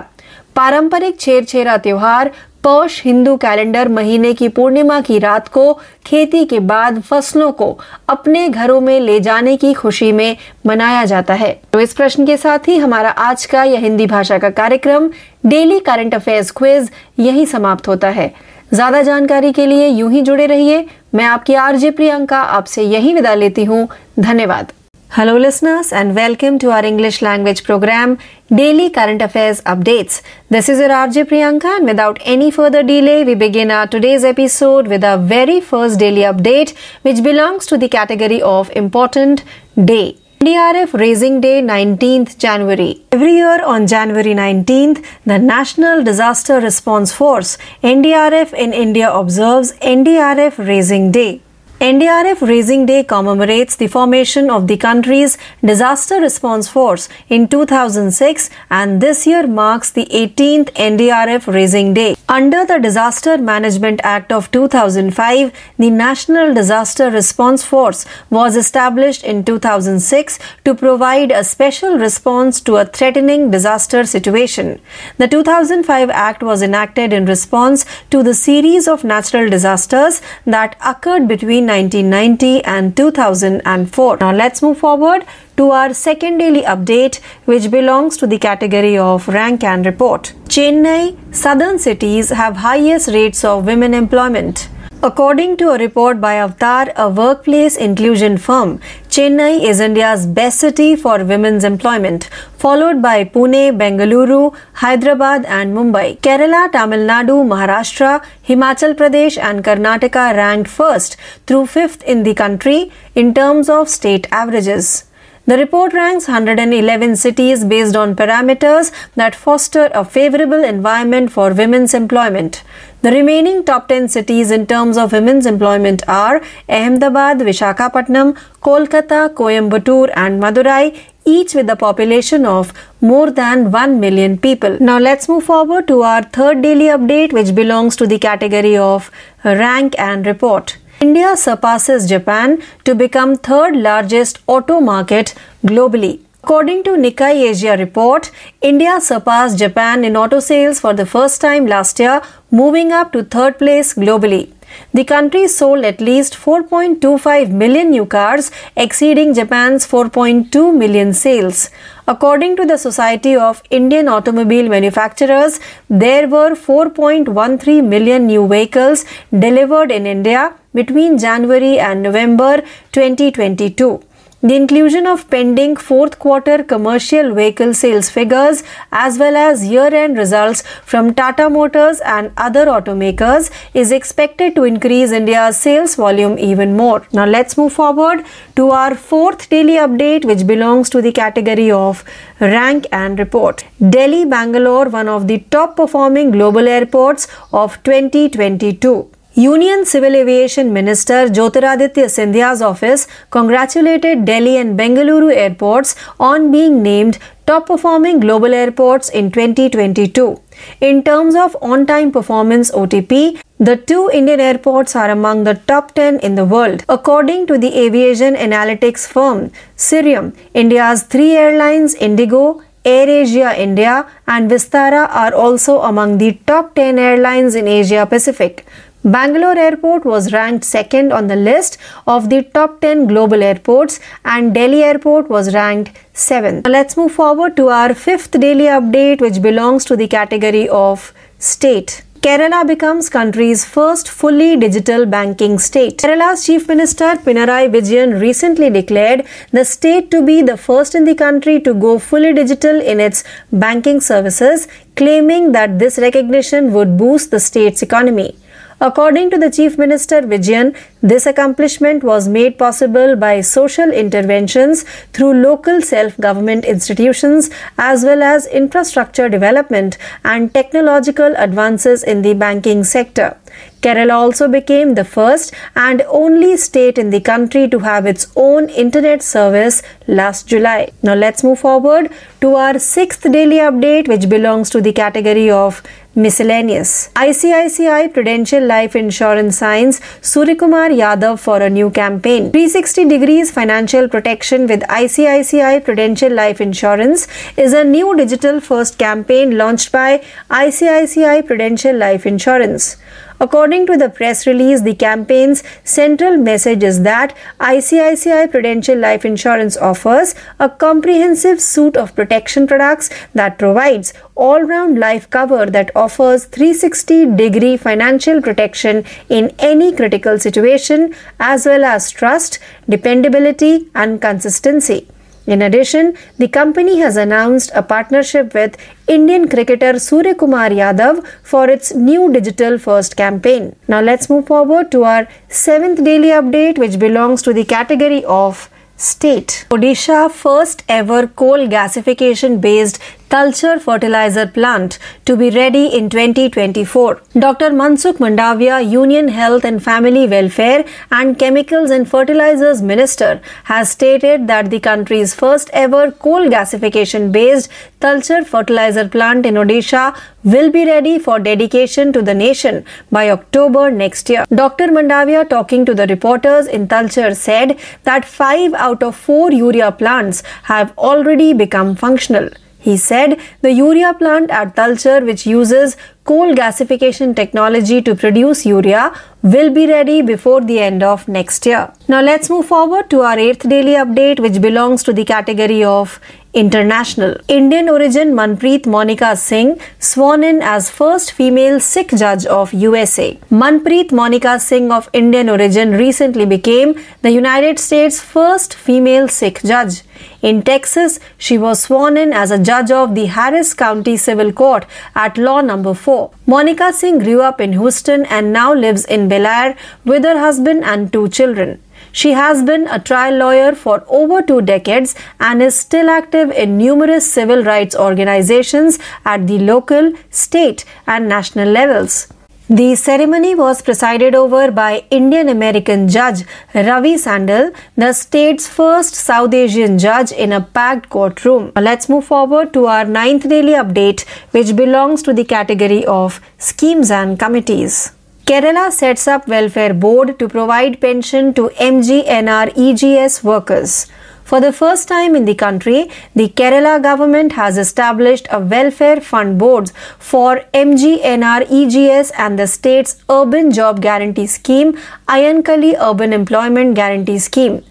पारंपरिक 0.55 1.19
छेर 1.19 1.43
छेरा 1.47 1.77
त्योहार 1.77 2.29
पौष 2.63 3.01
हिंदू 3.05 3.35
कैलेंडर 3.35 3.87
महीने 3.87 4.33
की 4.33 4.47
पूर्णिमा 4.47 4.99
की 4.99 5.19
रात 5.19 5.39
को 5.53 5.73
खेती 6.05 6.43
के 6.43 6.59
बाद 6.59 6.99
फ़सलों 7.09 7.51
को 7.51 7.73
अपने 8.07 8.47
घरों 8.47 8.79
में 8.79 9.01
ले 9.01 9.19
जाने 9.19 9.55
की 9.55 9.73
खुशी 9.73 10.11
में 10.11 10.33
मनाया 10.65 11.05
जाता 11.05 11.33
है। 11.33 11.51
तो 11.73 11.79
इस 11.79 11.93
प्रश्न 11.93 12.25
के 12.25 12.37
साथ 12.37 12.67
ही 12.67 12.77
हमारा 12.77 13.09
आज 13.09 13.45
का 13.45 13.63
यह 13.63 13.79
हिंदी 13.79 14.05
भाषा 14.05 14.37
का 14.37 14.49
कार्यक्रम, 14.49 15.07
डेली 15.43 15.79
करंट 15.79 16.15
अफेयर्स 16.15 16.51
क्विज, 16.51 16.89
यही 17.17 17.45
समाप्त 17.45 17.87
होता 17.87 18.09
है। 18.09 18.27
ज़्यादा 18.71 19.01
जानकारी 19.01 19.51
के 19.51 19.65
लिए 19.65 19.87
यूँ 19.87 20.11
ही 20.11 20.21
जुड़े 20.21 20.45
रहिए। 20.47 20.85
मैं 21.13 21.25
आपकी 21.25 21.53
आरजे 21.55 21.89
प्रियंका, 21.89 22.37
आपसे 22.37 22.83
यही 22.83 23.13
विदा 23.13 23.33
लेती 23.35 23.63
हूँ। 23.63 23.87
धन्यवाद। 24.19 24.71
Hello 25.17 25.37
listeners 25.37 25.91
and 25.93 26.11
welcome 26.13 26.57
to 26.57 26.69
our 26.69 26.85
English 26.85 27.21
language 27.23 27.61
programme 27.61 28.15
daily 28.53 28.87
current 28.89 29.23
affairs 29.23 29.61
updates 29.65 30.21
this 30.51 30.69
is 30.69 30.81
your 30.81 30.91
RJ 30.91 31.23
Priyanka 31.23 31.75
and 31.75 31.87
without 31.87 32.19
any 32.25 32.49
further 32.51 32.81
delay 32.83 33.23
we 33.23 33.35
begin 33.35 33.71
our 33.71 33.87
today's 33.91 34.25
episode 34.25 34.87
with 34.87 35.05
a 35.05 35.13
very 35.27 35.59
first 35.61 35.99
daily 35.99 36.23
update 36.23 36.69
which 37.05 37.19
belongs 37.21 37.69
to 37.69 37.75
the category 37.77 38.39
of 38.47 38.71
important 38.71 39.41
date 39.79 40.20
NDRF 40.41 40.93
Raising 40.99 41.39
Day 41.39 41.61
19th 41.61 42.39
January. 42.39 43.05
Every 43.11 43.33
year 43.33 43.63
on 43.63 43.85
January 43.85 44.33
19th, 44.33 45.05
the 45.23 45.37
National 45.37 46.03
Disaster 46.03 46.59
Response 46.59 47.11
Force 47.11 47.59
NDRF 47.83 48.51
in 48.53 48.73
India 48.73 49.13
observes 49.13 49.73
NDRF 49.73 50.57
Raising 50.67 51.11
Day. 51.11 51.41
NDRF 51.81 52.47
Raising 52.47 52.85
Day 52.85 53.03
commemorates 53.03 53.75
the 53.75 53.87
formation 53.87 54.51
of 54.51 54.67
the 54.67 54.77
country's 54.77 55.35
disaster 55.65 56.21
response 56.21 56.67
force 56.67 57.09
in 57.27 57.47
2006 57.47 58.51
and 58.69 59.01
this 59.01 59.25
year 59.25 59.47
marks 59.47 59.89
the 59.89 60.05
18th 60.11 60.69
NDRF 60.73 61.51
Raising 61.51 61.95
Day. 61.95 62.15
Under 62.29 62.63
the 62.65 62.77
Disaster 62.77 63.39
Management 63.39 63.99
Act 64.03 64.31
of 64.31 64.51
2005, 64.51 65.51
the 65.79 65.89
National 65.89 66.53
Disaster 66.53 67.09
Response 67.09 67.63
Force 67.63 68.05
was 68.29 68.55
established 68.55 69.23
in 69.23 69.43
2006 69.43 70.37
to 70.63 70.75
provide 70.75 71.31
a 71.31 71.43
special 71.43 71.97
response 71.97 72.61
to 72.61 72.75
a 72.75 72.85
threatening 72.85 73.49
disaster 73.49 74.05
situation. 74.05 74.79
The 75.17 75.27
2005 75.27 76.11
Act 76.11 76.43
was 76.43 76.61
enacted 76.61 77.11
in 77.11 77.25
response 77.25 77.87
to 78.11 78.21
the 78.21 78.35
series 78.35 78.87
of 78.87 79.03
natural 79.03 79.49
disasters 79.49 80.21
that 80.45 80.75
occurred 80.85 81.27
between 81.27 81.70
1990 81.71 82.63
and 82.65 82.95
2004. 82.97 84.17
Now 84.17 84.31
let's 84.33 84.61
move 84.61 84.77
forward 84.77 85.25
to 85.57 85.69
our 85.71 85.93
second 85.93 86.39
daily 86.39 86.63
update, 86.63 87.19
which 87.45 87.71
belongs 87.71 88.17
to 88.17 88.27
the 88.27 88.39
category 88.39 88.97
of 88.97 89.27
rank 89.27 89.63
and 89.63 89.85
report. 89.85 90.33
Chennai, 90.55 91.03
southern 91.33 91.79
cities 91.79 92.29
have 92.29 92.57
highest 92.57 93.07
rates 93.09 93.43
of 93.45 93.65
women 93.65 93.93
employment. 93.93 94.67
According 95.03 95.57
to 95.57 95.71
a 95.71 95.79
report 95.79 96.21
by 96.21 96.35
Avatar, 96.35 96.93
a 96.95 97.09
workplace 97.09 97.75
inclusion 97.75 98.37
firm, 98.37 98.79
Chennai 99.09 99.63
is 99.63 99.79
India's 99.79 100.27
best 100.27 100.59
city 100.59 100.95
for 100.95 101.23
women's 101.23 101.63
employment, 101.63 102.29
followed 102.59 103.01
by 103.01 103.23
Pune, 103.23 103.75
Bengaluru, 103.79 104.55
Hyderabad, 104.73 105.45
and 105.45 105.75
Mumbai. 105.75 106.19
Kerala, 106.19 106.71
Tamil 106.71 106.99
Nadu, 106.99 107.43
Maharashtra, 107.43 108.23
Himachal 108.47 108.93
Pradesh, 108.93 109.39
and 109.41 109.63
Karnataka 109.63 110.35
ranked 110.35 110.69
first 110.69 111.17
through 111.47 111.65
fifth 111.65 112.03
in 112.03 112.21
the 112.21 112.35
country 112.35 112.91
in 113.15 113.33
terms 113.33 113.69
of 113.69 113.89
state 113.89 114.27
averages. 114.31 115.05
The 115.47 115.57
report 115.57 115.93
ranks 115.93 116.27
111 116.27 117.15
cities 117.15 117.65
based 117.65 117.95
on 117.95 118.15
parameters 118.15 118.91
that 119.15 119.33
foster 119.33 119.89
a 119.95 120.05
favorable 120.05 120.63
environment 120.63 121.31
for 121.31 121.51
women's 121.51 121.95
employment. 121.95 122.63
The 123.03 123.09
remaining 123.09 123.63
top 123.63 123.87
10 123.87 124.09
cities 124.09 124.51
in 124.51 124.67
terms 124.67 124.95
of 124.95 125.11
women's 125.11 125.47
employment 125.47 126.03
are 126.07 126.39
Ahmedabad, 126.69 127.39
Vishakhapatnam, 127.39 128.37
Kolkata, 128.61 129.33
Coimbatore, 129.33 130.11
and 130.15 130.39
Madurai, 130.39 130.95
each 131.25 131.55
with 131.55 131.67
a 131.71 131.75
population 131.75 132.45
of 132.45 132.71
more 133.01 133.31
than 133.31 133.71
1 133.71 133.99
million 133.99 134.37
people. 134.37 134.77
Now 134.79 134.99
let's 134.99 135.27
move 135.27 135.45
forward 135.45 135.87
to 135.87 136.03
our 136.03 136.21
third 136.21 136.61
daily 136.61 136.89
update, 136.97 137.33
which 137.33 137.55
belongs 137.55 137.95
to 137.95 138.05
the 138.05 138.19
category 138.19 138.77
of 138.77 139.09
rank 139.43 139.95
and 139.97 140.27
report. 140.27 140.77
India 140.99 141.35
surpasses 141.35 142.07
Japan 142.07 142.61
to 142.85 142.93
become 142.93 143.35
third 143.35 143.75
largest 143.75 144.37
auto 144.45 144.79
market 144.79 145.33
globally. 145.65 146.19
According 146.43 146.83
to 146.85 146.91
Nikkei 146.91 147.49
Asia 147.49 147.77
report, 147.77 148.31
India 148.61 148.99
surpassed 148.99 149.59
Japan 149.59 150.03
in 150.03 150.17
auto 150.17 150.39
sales 150.39 150.79
for 150.79 150.91
the 150.91 151.05
first 151.05 151.39
time 151.39 151.67
last 151.67 151.99
year, 151.99 152.19
moving 152.49 152.91
up 152.91 153.11
to 153.13 153.23
third 153.23 153.59
place 153.59 153.93
globally. 153.93 154.49
The 154.91 155.03
country 155.03 155.47
sold 155.47 155.85
at 155.85 156.01
least 156.01 156.33
4.25 156.33 157.51
million 157.51 157.91
new 157.91 158.07
cars, 158.07 158.49
exceeding 158.75 159.35
Japan's 159.35 159.85
4.2 159.85 160.75
million 160.75 161.13
sales. 161.13 161.69
According 162.07 162.55
to 162.55 162.65
the 162.65 162.77
Society 162.77 163.35
of 163.35 163.61
Indian 163.69 164.07
Automobile 164.07 164.67
Manufacturers, 164.67 165.59
there 165.89 166.27
were 166.27 166.55
4.13 166.55 167.87
million 167.87 168.25
new 168.25 168.47
vehicles 168.47 169.05
delivered 169.31 169.91
in 169.91 170.07
India 170.07 170.55
between 170.73 171.19
January 171.19 171.77
and 171.79 172.01
November 172.01 172.63
2022. 172.93 174.01
The 174.43 174.55
inclusion 174.55 175.05
of 175.05 175.29
pending 175.29 175.75
fourth 175.75 176.17
quarter 176.17 176.63
commercial 176.63 177.35
vehicle 177.35 177.75
sales 177.75 178.09
figures 178.09 178.63
as 178.91 179.19
well 179.19 179.35
as 179.37 179.63
year 179.67 179.93
end 179.93 180.17
results 180.17 180.63
from 180.83 181.13
Tata 181.13 181.47
Motors 181.47 182.01
and 182.03 182.31
other 182.37 182.65
automakers 182.65 183.51
is 183.75 183.91
expected 183.91 184.55
to 184.55 184.63
increase 184.63 185.11
India's 185.11 185.57
sales 185.57 185.93
volume 185.93 186.39
even 186.39 186.75
more. 186.75 187.05
Now 187.13 187.27
let's 187.27 187.55
move 187.55 187.73
forward 187.73 188.25
to 188.55 188.71
our 188.71 188.95
fourth 188.95 189.47
daily 189.47 189.75
update, 189.75 190.25
which 190.25 190.47
belongs 190.47 190.89
to 190.89 191.03
the 191.03 191.11
category 191.11 191.69
of 191.69 192.03
rank 192.39 192.87
and 192.91 193.19
report. 193.19 193.63
Delhi 193.91 194.25
Bangalore, 194.25 194.89
one 194.89 195.07
of 195.07 195.27
the 195.27 195.37
top 195.51 195.75
performing 195.75 196.31
global 196.31 196.67
airports 196.67 197.27
of 197.53 197.81
2022. 197.83 199.11
Union 199.33 199.85
Civil 199.85 200.13
Aviation 200.13 200.73
Minister 200.73 201.29
Jyotiraditya 201.29 202.09
Scindia's 202.09 202.61
office 202.61 203.07
congratulated 203.29 204.25
Delhi 204.25 204.57
and 204.57 204.77
Bengaluru 204.77 205.33
airports 205.33 205.95
on 206.19 206.51
being 206.51 206.83
named 206.83 207.17
top 207.47 207.67
performing 207.67 208.19
global 208.19 208.53
airports 208.53 209.07
in 209.07 209.31
2022. 209.31 210.37
In 210.81 211.01
terms 211.01 211.33
of 211.33 211.55
on 211.61 211.85
time 211.85 212.11
performance 212.11 212.71
OTP, 212.71 213.39
the 213.57 213.77
two 213.77 214.09
Indian 214.13 214.41
airports 214.41 214.97
are 214.97 215.09
among 215.09 215.45
the 215.45 215.55
top 215.65 215.93
10 215.93 216.19
in 216.19 216.35
the 216.35 216.43
world. 216.43 216.83
According 216.89 217.47
to 217.47 217.57
the 217.57 217.73
aviation 217.79 218.35
analytics 218.35 219.07
firm 219.07 219.49
Cirium, 219.77 220.35
India's 220.53 221.03
three 221.03 221.37
airlines 221.37 221.95
Indigo, 221.95 222.63
AirAsia 222.83 223.57
India, 223.57 224.07
and 224.27 224.51
Vistara 224.51 225.07
are 225.09 225.33
also 225.33 225.79
among 225.81 226.17
the 226.17 226.37
top 226.45 226.75
10 226.75 226.99
airlines 226.99 227.55
in 227.55 227.67
Asia 227.67 228.05
Pacific. 228.05 228.65
Bangalore 229.03 229.57
Airport 229.57 230.05
was 230.05 230.31
ranked 230.31 230.63
second 230.63 231.11
on 231.11 231.25
the 231.25 231.35
list 231.35 231.79
of 232.05 232.29
the 232.29 232.43
top 232.43 232.81
10 232.81 233.07
global 233.07 233.41
airports 233.41 233.99
and 234.23 234.53
Delhi 234.53 234.83
Airport 234.83 235.27
was 235.27 235.55
ranked 235.55 235.97
7th. 236.13 236.67
Let's 236.67 236.95
move 236.95 237.11
forward 237.11 237.57
to 237.57 237.69
our 237.69 237.95
fifth 237.95 238.39
daily 238.39 238.65
update 238.65 239.19
which 239.19 239.41
belongs 239.41 239.85
to 239.85 239.95
the 239.95 240.07
category 240.07 240.69
of 240.69 241.13
state. 241.39 242.03
Kerala 242.21 242.67
becomes 242.67 243.09
country's 243.09 243.65
first 243.65 244.07
fully 244.07 244.55
digital 244.55 245.07
banking 245.07 245.57
state. 245.57 245.97
Kerala's 245.97 246.45
Chief 246.45 246.67
Minister 246.67 247.15
Pinarayi 247.15 247.71
Vijayan 247.71 248.21
recently 248.21 248.69
declared 248.69 249.25
the 249.51 249.65
state 249.65 250.11
to 250.11 250.21
be 250.21 250.43
the 250.43 250.57
first 250.57 250.93
in 250.93 251.05
the 251.05 251.15
country 251.15 251.59
to 251.61 251.73
go 251.73 251.97
fully 251.97 252.33
digital 252.33 252.79
in 252.79 252.99
its 252.99 253.23
banking 253.51 253.99
services, 253.99 254.67
claiming 254.95 255.53
that 255.53 255.79
this 255.79 255.97
recognition 255.97 256.71
would 256.73 256.95
boost 256.95 257.31
the 257.31 257.39
state's 257.39 257.81
economy. 257.81 258.35
According 258.83 259.29
to 259.29 259.37
the 259.37 259.51
Chief 259.51 259.77
Minister 259.77 260.23
Vijayan, 260.23 260.75
this 261.03 261.27
accomplishment 261.27 262.03
was 262.03 262.27
made 262.27 262.57
possible 262.57 263.15
by 263.15 263.41
social 263.41 263.91
interventions 263.91 264.85
through 265.13 265.33
local 265.33 265.81
self 265.81 266.17
government 266.19 266.65
institutions 266.65 267.51
as 267.77 268.03
well 268.03 268.23
as 268.23 268.47
infrastructure 268.47 269.29
development 269.29 269.99
and 270.25 270.51
technological 270.51 271.35
advances 271.37 272.01
in 272.01 272.23
the 272.23 272.33
banking 272.33 272.83
sector. 272.83 273.37
Kerala 273.81 274.13
also 274.13 274.47
became 274.47 274.95
the 274.95 275.03
first 275.03 275.53
and 275.75 276.01
only 276.07 276.55
state 276.57 276.97
in 276.97 277.09
the 277.09 277.19
country 277.19 277.67
to 277.67 277.79
have 277.79 278.05
its 278.05 278.31
own 278.35 278.69
internet 278.69 279.21
service 279.21 279.81
last 280.07 280.47
July. 280.47 280.89
Now 281.03 281.15
let's 281.15 281.43
move 281.43 281.59
forward 281.59 282.11
to 282.41 282.55
our 282.55 282.79
sixth 282.79 283.23
daily 283.31 283.57
update, 283.57 284.07
which 284.07 284.29
belongs 284.29 284.69
to 284.71 284.81
the 284.81 284.93
category 284.93 285.49
of 285.49 285.81
miscellaneous. 286.13 287.09
ICICI 287.15 288.13
Prudential 288.13 288.65
Life 288.65 288.95
Insurance 288.95 289.57
signs 289.57 289.99
Surikumar 290.21 290.89
Yadav 290.91 291.39
for 291.39 291.61
a 291.61 291.69
new 291.69 291.89
campaign. 291.89 292.51
360 292.51 293.05
degrees 293.05 293.49
financial 293.49 294.09
protection 294.09 294.67
with 294.67 294.81
ICICI 294.81 295.83
Prudential 295.85 296.33
Life 296.33 296.59
Insurance 296.59 297.27
is 297.55 297.73
a 297.73 297.83
new 297.83 298.15
digital 298.17 298.59
first 298.59 298.97
campaign 298.97 299.57
launched 299.57 299.91
by 299.91 300.21
ICICI 300.49 301.45
Prudential 301.47 301.95
Life 301.95 302.25
Insurance. 302.25 302.97
According 303.41 303.87
to 303.87 303.97
the 303.97 304.07
press 304.07 304.45
release, 304.45 304.81
the 304.81 304.93
campaign's 304.93 305.63
central 305.83 306.37
message 306.37 306.83
is 306.83 307.01
that 307.01 307.35
ICICI 307.59 308.51
Prudential 308.51 308.99
Life 308.99 309.25
Insurance 309.25 309.75
offers 309.77 310.35
a 310.59 310.69
comprehensive 310.69 311.59
suite 311.59 311.97
of 311.97 312.13
protection 312.15 312.67
products 312.67 313.09
that 313.33 313.57
provides 313.57 314.13
all 314.35 314.61
round 314.61 314.99
life 314.99 315.27
cover 315.31 315.65
that 315.65 315.89
offers 315.95 316.45
360 316.45 317.35
degree 317.35 317.77
financial 317.77 318.43
protection 318.43 319.03
in 319.27 319.51
any 319.57 319.91
critical 319.91 320.37
situation, 320.37 321.15
as 321.39 321.65
well 321.65 321.83
as 321.83 322.11
trust, 322.11 322.59
dependability, 322.87 323.89
and 323.95 324.21
consistency. 324.21 325.07
In 325.47 325.61
addition, 325.61 326.15
the 326.37 326.47
company 326.47 326.99
has 326.99 327.17
announced 327.17 327.71
a 327.73 327.81
partnership 327.81 328.53
with 328.53 328.77
Indian 329.07 329.47
cricketer 329.47 329.97
Surya 329.99 330.35
Kumar 330.35 330.69
Yadav 330.69 331.25
for 331.43 331.69
its 331.69 331.93
new 331.93 332.31
digital 332.31 332.77
first 332.77 333.17
campaign. 333.17 333.75
Now 333.87 334.01
let's 334.01 334.29
move 334.29 334.47
forward 334.47 334.91
to 334.91 335.03
our 335.03 335.27
seventh 335.49 336.03
daily 336.03 336.29
update, 336.29 336.77
which 336.77 336.99
belongs 336.99 337.41
to 337.41 337.53
the 337.53 337.65
category 337.65 338.23
of 338.25 338.69
state. 338.97 339.65
Odisha 339.71 340.29
first 340.29 340.83
ever 340.87 341.25
coal 341.25 341.67
gasification 341.67 342.61
based 342.61 342.99
Talcher 343.31 343.79
fertilizer 343.79 344.45
plant 344.45 344.99
to 345.23 345.37
be 345.37 345.49
ready 345.51 345.85
in 345.97 346.09
2024. 346.09 347.21
Dr. 347.39 347.69
Mansukh 347.69 348.17
Mandavia, 348.17 348.79
Union 348.85 349.29
Health 349.29 349.63
and 349.63 349.81
Family 349.81 350.27
Welfare 350.27 350.83
and 351.11 351.39
Chemicals 351.39 351.91
and 351.91 352.09
Fertilizers 352.09 352.81
Minister, 352.81 353.41
has 353.63 353.89
stated 353.89 354.47
that 354.47 354.69
the 354.69 354.81
country's 354.81 355.33
first 355.33 355.69
ever 355.71 356.11
coal 356.11 356.49
gasification 356.49 357.31
based 357.31 357.69
Talcher 358.01 358.43
fertilizer 358.43 359.07
plant 359.07 359.45
in 359.45 359.53
Odisha 359.53 360.13
will 360.43 360.69
be 360.69 360.85
ready 360.85 361.17
for 361.17 361.39
dedication 361.39 362.11
to 362.11 362.21
the 362.21 362.33
nation 362.33 362.83
by 363.13 363.29
October 363.29 363.89
next 363.89 364.29
year. 364.29 364.43
Dr. 364.53 364.87
Mandavia, 364.87 365.47
talking 365.47 365.85
to 365.85 365.95
the 365.95 366.07
reporters 366.07 366.67
in 366.67 366.89
Talcher, 366.89 367.33
said 367.33 367.79
that 368.03 368.25
5 368.25 368.73
out 368.73 369.01
of 369.01 369.15
4 369.15 369.53
urea 369.53 369.93
plants 369.93 370.43
have 370.63 370.93
already 370.97 371.53
become 371.53 371.95
functional. 371.95 372.49
He 372.81 372.97
said 372.97 373.39
the 373.61 373.71
urea 373.71 374.13
plant 374.15 374.49
at 374.49 374.75
Talcher, 374.75 375.23
which 375.23 375.45
uses 375.45 375.95
coal 376.23 376.53
gasification 376.53 377.35
technology 377.35 378.01
to 378.01 378.15
produce 378.15 378.65
urea, 378.65 379.13
will 379.43 379.69
be 379.71 379.87
ready 379.87 380.21
before 380.21 380.61
the 380.61 380.79
end 380.79 381.03
of 381.03 381.27
next 381.27 381.65
year. 381.65 381.93
Now 382.07 382.21
let's 382.21 382.49
move 382.49 382.65
forward 382.65 383.09
to 383.11 383.21
our 383.21 383.37
eighth 383.37 383.67
daily 383.69 383.93
update, 383.93 384.39
which 384.39 384.59
belongs 384.61 385.03
to 385.03 385.13
the 385.13 385.25
category 385.25 385.83
of 385.83 386.19
International. 386.53 387.37
Indian 387.47 387.87
origin 387.87 388.33
Manpreet 388.33 388.85
Monica 388.85 389.37
Singh 389.37 389.79
sworn 389.99 390.43
in 390.43 390.61
as 390.61 390.89
first 390.89 391.31
female 391.31 391.79
Sikh 391.79 392.09
judge 392.09 392.45
of 392.45 392.73
USA. 392.73 393.37
Manpreet 393.49 394.11
Monica 394.11 394.59
Singh 394.59 394.91
of 394.91 395.09
Indian 395.13 395.49
origin 395.49 395.91
recently 395.91 396.45
became 396.45 396.93
the 397.21 397.31
United 397.31 397.79
States' 397.79 398.19
first 398.19 398.73
female 398.73 399.29
Sikh 399.29 399.63
judge. 399.63 400.01
In 400.41 400.61
Texas, 400.61 401.21
she 401.37 401.57
was 401.57 401.83
sworn 401.83 402.17
in 402.17 402.33
as 402.33 402.51
a 402.51 402.59
judge 402.59 402.91
of 402.91 403.15
the 403.15 403.27
Harris 403.27 403.73
County 403.73 404.17
Civil 404.17 404.51
Court 404.51 404.85
at 405.15 405.37
Law 405.37 405.61
Number 405.61 405.93
4. 405.93 406.31
Monica 406.47 406.91
Singh 406.91 407.19
grew 407.19 407.41
up 407.41 407.61
in 407.61 407.71
Houston 407.71 408.25
and 408.25 408.51
now 408.51 408.73
lives 408.73 409.05
in 409.05 409.29
Bel 409.29 409.45
Air 409.45 409.77
with 410.03 410.25
her 410.25 410.37
husband 410.37 410.83
and 410.83 411.13
two 411.13 411.29
children. 411.29 411.81
She 412.11 412.31
has 412.31 412.63
been 412.63 412.87
a 412.87 412.99
trial 412.99 413.35
lawyer 413.35 413.73
for 413.73 414.03
over 414.07 414.41
two 414.41 414.61
decades 414.61 415.15
and 415.39 415.61
is 415.61 415.79
still 415.79 416.09
active 416.09 416.51
in 416.51 416.77
numerous 416.77 417.31
civil 417.31 417.63
rights 417.63 417.95
organizations 417.95 418.99
at 419.25 419.47
the 419.47 419.59
local, 419.59 420.13
state, 420.29 420.85
and 421.07 421.29
national 421.29 421.69
levels. 421.69 422.27
The 422.69 422.95
ceremony 422.95 423.53
was 423.53 423.81
presided 423.81 424.33
over 424.33 424.71
by 424.71 425.03
Indian 425.09 425.49
American 425.49 426.07
judge 426.07 426.45
Ravi 426.73 427.17
Sandal, 427.17 427.71
the 427.97 428.13
state's 428.13 428.65
first 428.65 429.13
South 429.13 429.53
Asian 429.53 429.99
judge 429.99 430.31
in 430.31 430.53
a 430.53 430.61
packed 430.61 431.09
courtroom. 431.09 431.73
Let's 431.75 432.07
move 432.07 432.23
forward 432.23 432.71
to 432.73 432.85
our 432.85 433.03
ninth 433.03 433.49
daily 433.49 433.73
update, 433.73 434.25
which 434.51 434.73
belongs 434.73 435.21
to 435.23 435.33
the 435.33 435.43
category 435.43 436.05
of 436.05 436.39
schemes 436.59 437.11
and 437.11 437.37
committees. 437.37 438.13
Kerala 438.51 438.91
sets 438.91 439.29
up 439.29 439.47
welfare 439.47 439.93
board 439.93 440.37
to 440.37 440.49
provide 440.49 440.99
pension 440.99 441.53
to 441.53 441.69
MGNREGS 441.79 443.45
workers. 443.45 444.07
For 444.43 444.59
the 444.59 444.73
first 444.73 445.07
time 445.07 445.37
in 445.37 445.45
the 445.45 445.55
country, 445.55 446.09
the 446.35 446.49
Kerala 446.49 447.01
government 447.01 447.53
has 447.53 447.77
established 447.77 448.49
a 448.51 448.59
welfare 448.59 449.21
fund 449.21 449.57
board 449.57 449.91
for 450.19 450.65
MGNREGS 450.73 452.33
and 452.37 452.59
the 452.59 452.67
state's 452.67 453.23
urban 453.29 453.71
job 453.71 454.01
guarantee 454.01 454.47
scheme, 454.47 454.97
Ayankali 455.29 455.95
Urban 455.97 456.33
Employment 456.33 456.93
Guarantee 456.93 457.39
Scheme. 457.39 457.81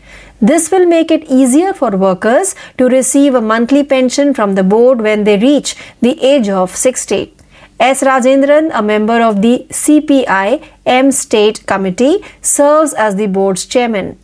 This 0.43 0.71
will 0.71 0.85
make 0.85 1.11
it 1.11 1.25
easier 1.25 1.73
for 1.73 1.91
workers 1.97 2.55
to 2.77 2.85
receive 2.85 3.35
a 3.35 3.41
monthly 3.41 3.83
pension 3.83 4.35
from 4.35 4.57
the 4.57 4.63
board 4.63 5.01
when 5.01 5.25
they 5.25 5.39
reach 5.39 5.75
the 6.03 6.23
age 6.23 6.51
of 6.51 6.77
60. 6.77 7.35
S. 7.81 8.03
Rajendran, 8.03 8.71
a 8.75 8.83
member 8.83 9.23
of 9.23 9.41
the 9.41 9.67
CPI 9.71 10.63
M 10.85 11.11
State 11.11 11.67
Committee, 11.67 12.23
serves 12.43 12.93
as 12.93 13.17
the 13.17 13.27
board's 13.27 13.65
chairman. 13.65 14.19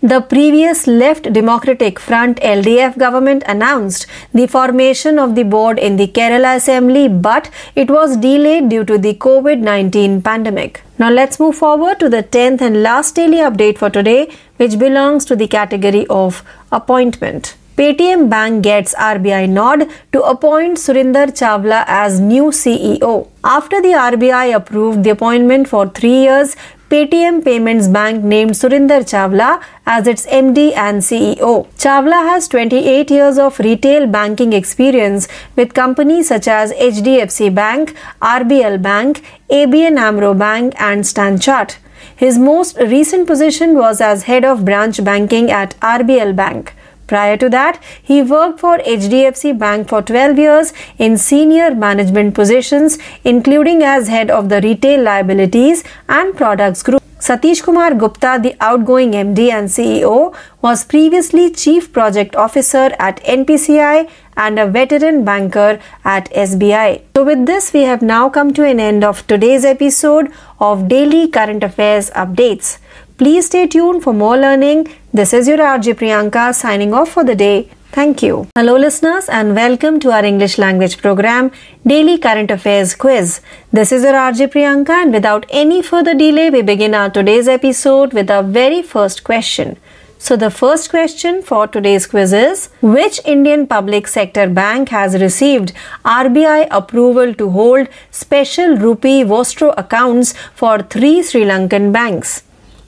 The 0.00 0.22
previous 0.22 0.86
Left 0.86 1.30
Democratic 1.30 2.00
Front 2.00 2.40
LDF 2.40 2.96
government 2.98 3.44
announced 3.46 4.06
the 4.32 4.46
formation 4.46 5.18
of 5.18 5.34
the 5.34 5.42
board 5.44 5.78
in 5.78 5.96
the 5.96 6.08
Kerala 6.08 6.56
Assembly, 6.56 7.06
but 7.06 7.50
it 7.76 7.90
was 7.90 8.16
delayed 8.16 8.70
due 8.70 8.84
to 8.84 8.96
the 8.96 9.14
COVID 9.14 9.60
19 9.60 10.22
pandemic. 10.22 10.82
Now 10.98 11.10
let's 11.10 11.38
move 11.38 11.54
forward 11.54 12.00
to 12.00 12.08
the 12.08 12.22
10th 12.22 12.62
and 12.62 12.82
last 12.82 13.14
daily 13.14 13.38
update 13.48 13.76
for 13.76 13.90
today, 13.90 14.30
which 14.56 14.78
belongs 14.78 15.26
to 15.26 15.36
the 15.36 15.48
category 15.48 16.06
of 16.08 16.42
appointment. 16.72 17.56
Paytm 17.82 18.28
Bank 18.30 18.62
gets 18.62 18.94
RBI 18.94 19.48
nod 19.48 19.88
to 20.12 20.22
appoint 20.22 20.78
Surinder 20.78 21.26
Chawla 21.38 21.82
as 21.88 22.20
new 22.20 22.44
CEO. 22.58 23.28
After 23.42 23.82
the 23.82 23.94
RBI 24.02 24.54
approved 24.54 25.02
the 25.02 25.10
appointment 25.10 25.66
for 25.66 25.88
three 25.88 26.22
years, 26.26 26.54
Paytm 26.90 27.44
Payments 27.44 27.88
Bank 27.88 28.22
named 28.22 28.52
Surinder 28.52 29.00
Chawla 29.12 29.60
as 29.84 30.06
its 30.06 30.26
MD 30.26 30.76
and 30.76 31.02
CEO. 31.02 31.66
Chawla 31.84 32.20
has 32.28 32.46
28 32.46 33.10
years 33.10 33.36
of 33.36 33.58
retail 33.58 34.06
banking 34.06 34.52
experience 34.52 35.26
with 35.56 35.74
companies 35.74 36.28
such 36.28 36.46
as 36.46 36.72
HDFC 36.74 37.52
Bank, 37.52 37.96
RBL 38.20 38.80
Bank, 38.80 39.24
ABN 39.50 39.98
Amro 39.98 40.34
Bank, 40.34 40.72
and 40.78 41.02
StanChart. 41.02 41.78
His 42.14 42.38
most 42.38 42.78
recent 42.78 43.26
position 43.26 43.74
was 43.74 44.00
as 44.00 44.22
head 44.30 44.44
of 44.44 44.64
branch 44.64 45.02
banking 45.02 45.50
at 45.50 45.74
RBL 45.80 46.36
Bank. 46.36 46.74
Prior 47.12 47.36
to 47.36 47.50
that, 47.50 47.78
he 48.02 48.22
worked 48.22 48.58
for 48.58 48.78
HDFC 48.78 49.58
Bank 49.58 49.86
for 49.88 50.00
12 50.00 50.38
years 50.38 50.72
in 50.96 51.18
senior 51.18 51.74
management 51.74 52.34
positions, 52.34 52.98
including 53.22 53.82
as 53.82 54.08
head 54.08 54.30
of 54.30 54.48
the 54.48 54.62
retail 54.62 55.02
liabilities 55.02 55.84
and 56.08 56.34
products 56.34 56.82
group. 56.82 57.02
Satish 57.18 57.62
Kumar 57.62 57.94
Gupta, 57.94 58.38
the 58.42 58.56
outgoing 58.60 59.12
MD 59.12 59.50
and 59.52 59.68
CEO, 59.68 60.34
was 60.62 60.84
previously 60.84 61.50
Chief 61.50 61.92
Project 61.92 62.34
Officer 62.34 62.90
at 62.98 63.22
NPCI 63.24 64.10
and 64.36 64.58
a 64.58 64.66
veteran 64.66 65.22
banker 65.22 65.78
at 66.04 66.30
SBI. 66.30 67.02
So, 67.14 67.24
with 67.24 67.44
this, 67.44 67.74
we 67.74 67.82
have 67.82 68.00
now 68.00 68.30
come 68.30 68.54
to 68.54 68.64
an 68.64 68.80
end 68.80 69.04
of 69.04 69.26
today's 69.26 69.66
episode 69.66 70.32
of 70.58 70.88
Daily 70.88 71.28
Current 71.28 71.62
Affairs 71.62 72.10
Updates. 72.10 72.78
Please 73.18 73.46
stay 73.46 73.66
tuned 73.66 74.02
for 74.02 74.12
more 74.12 74.36
learning. 74.36 74.88
This 75.12 75.32
is 75.32 75.46
your 75.46 75.58
RJ 75.58 75.94
Priyanka 76.00 76.54
signing 76.54 76.94
off 76.94 77.10
for 77.10 77.22
the 77.22 77.34
day. 77.34 77.68
Thank 77.92 78.22
you. 78.22 78.48
Hello, 78.56 78.76
listeners, 78.76 79.28
and 79.28 79.54
welcome 79.54 80.00
to 80.00 80.10
our 80.12 80.24
English 80.24 80.56
language 80.56 80.96
program, 80.96 81.50
Daily 81.86 82.16
Current 82.16 82.50
Affairs 82.50 82.94
Quiz. 82.94 83.40
This 83.70 83.92
is 83.92 84.02
your 84.02 84.14
RJ 84.14 84.48
Priyanka, 84.52 85.02
and 85.02 85.12
without 85.12 85.44
any 85.50 85.82
further 85.82 86.14
delay, 86.14 86.48
we 86.48 86.62
begin 86.62 86.94
our 86.94 87.10
today's 87.10 87.48
episode 87.48 88.14
with 88.14 88.30
our 88.30 88.42
very 88.42 88.80
first 88.80 89.24
question. 89.24 89.76
So, 90.18 90.36
the 90.36 90.50
first 90.50 90.88
question 90.88 91.42
for 91.42 91.66
today's 91.66 92.06
quiz 92.06 92.32
is 92.32 92.68
Which 92.80 93.20
Indian 93.24 93.66
public 93.66 94.06
sector 94.06 94.48
bank 94.48 94.88
has 94.88 95.20
received 95.20 95.72
RBI 96.04 96.68
approval 96.70 97.34
to 97.34 97.50
hold 97.50 97.88
special 98.10 98.76
rupee 98.76 99.22
Vostro 99.24 99.74
accounts 99.76 100.32
for 100.54 100.78
three 100.78 101.22
Sri 101.22 101.42
Lankan 101.42 101.92
banks? 101.92 102.44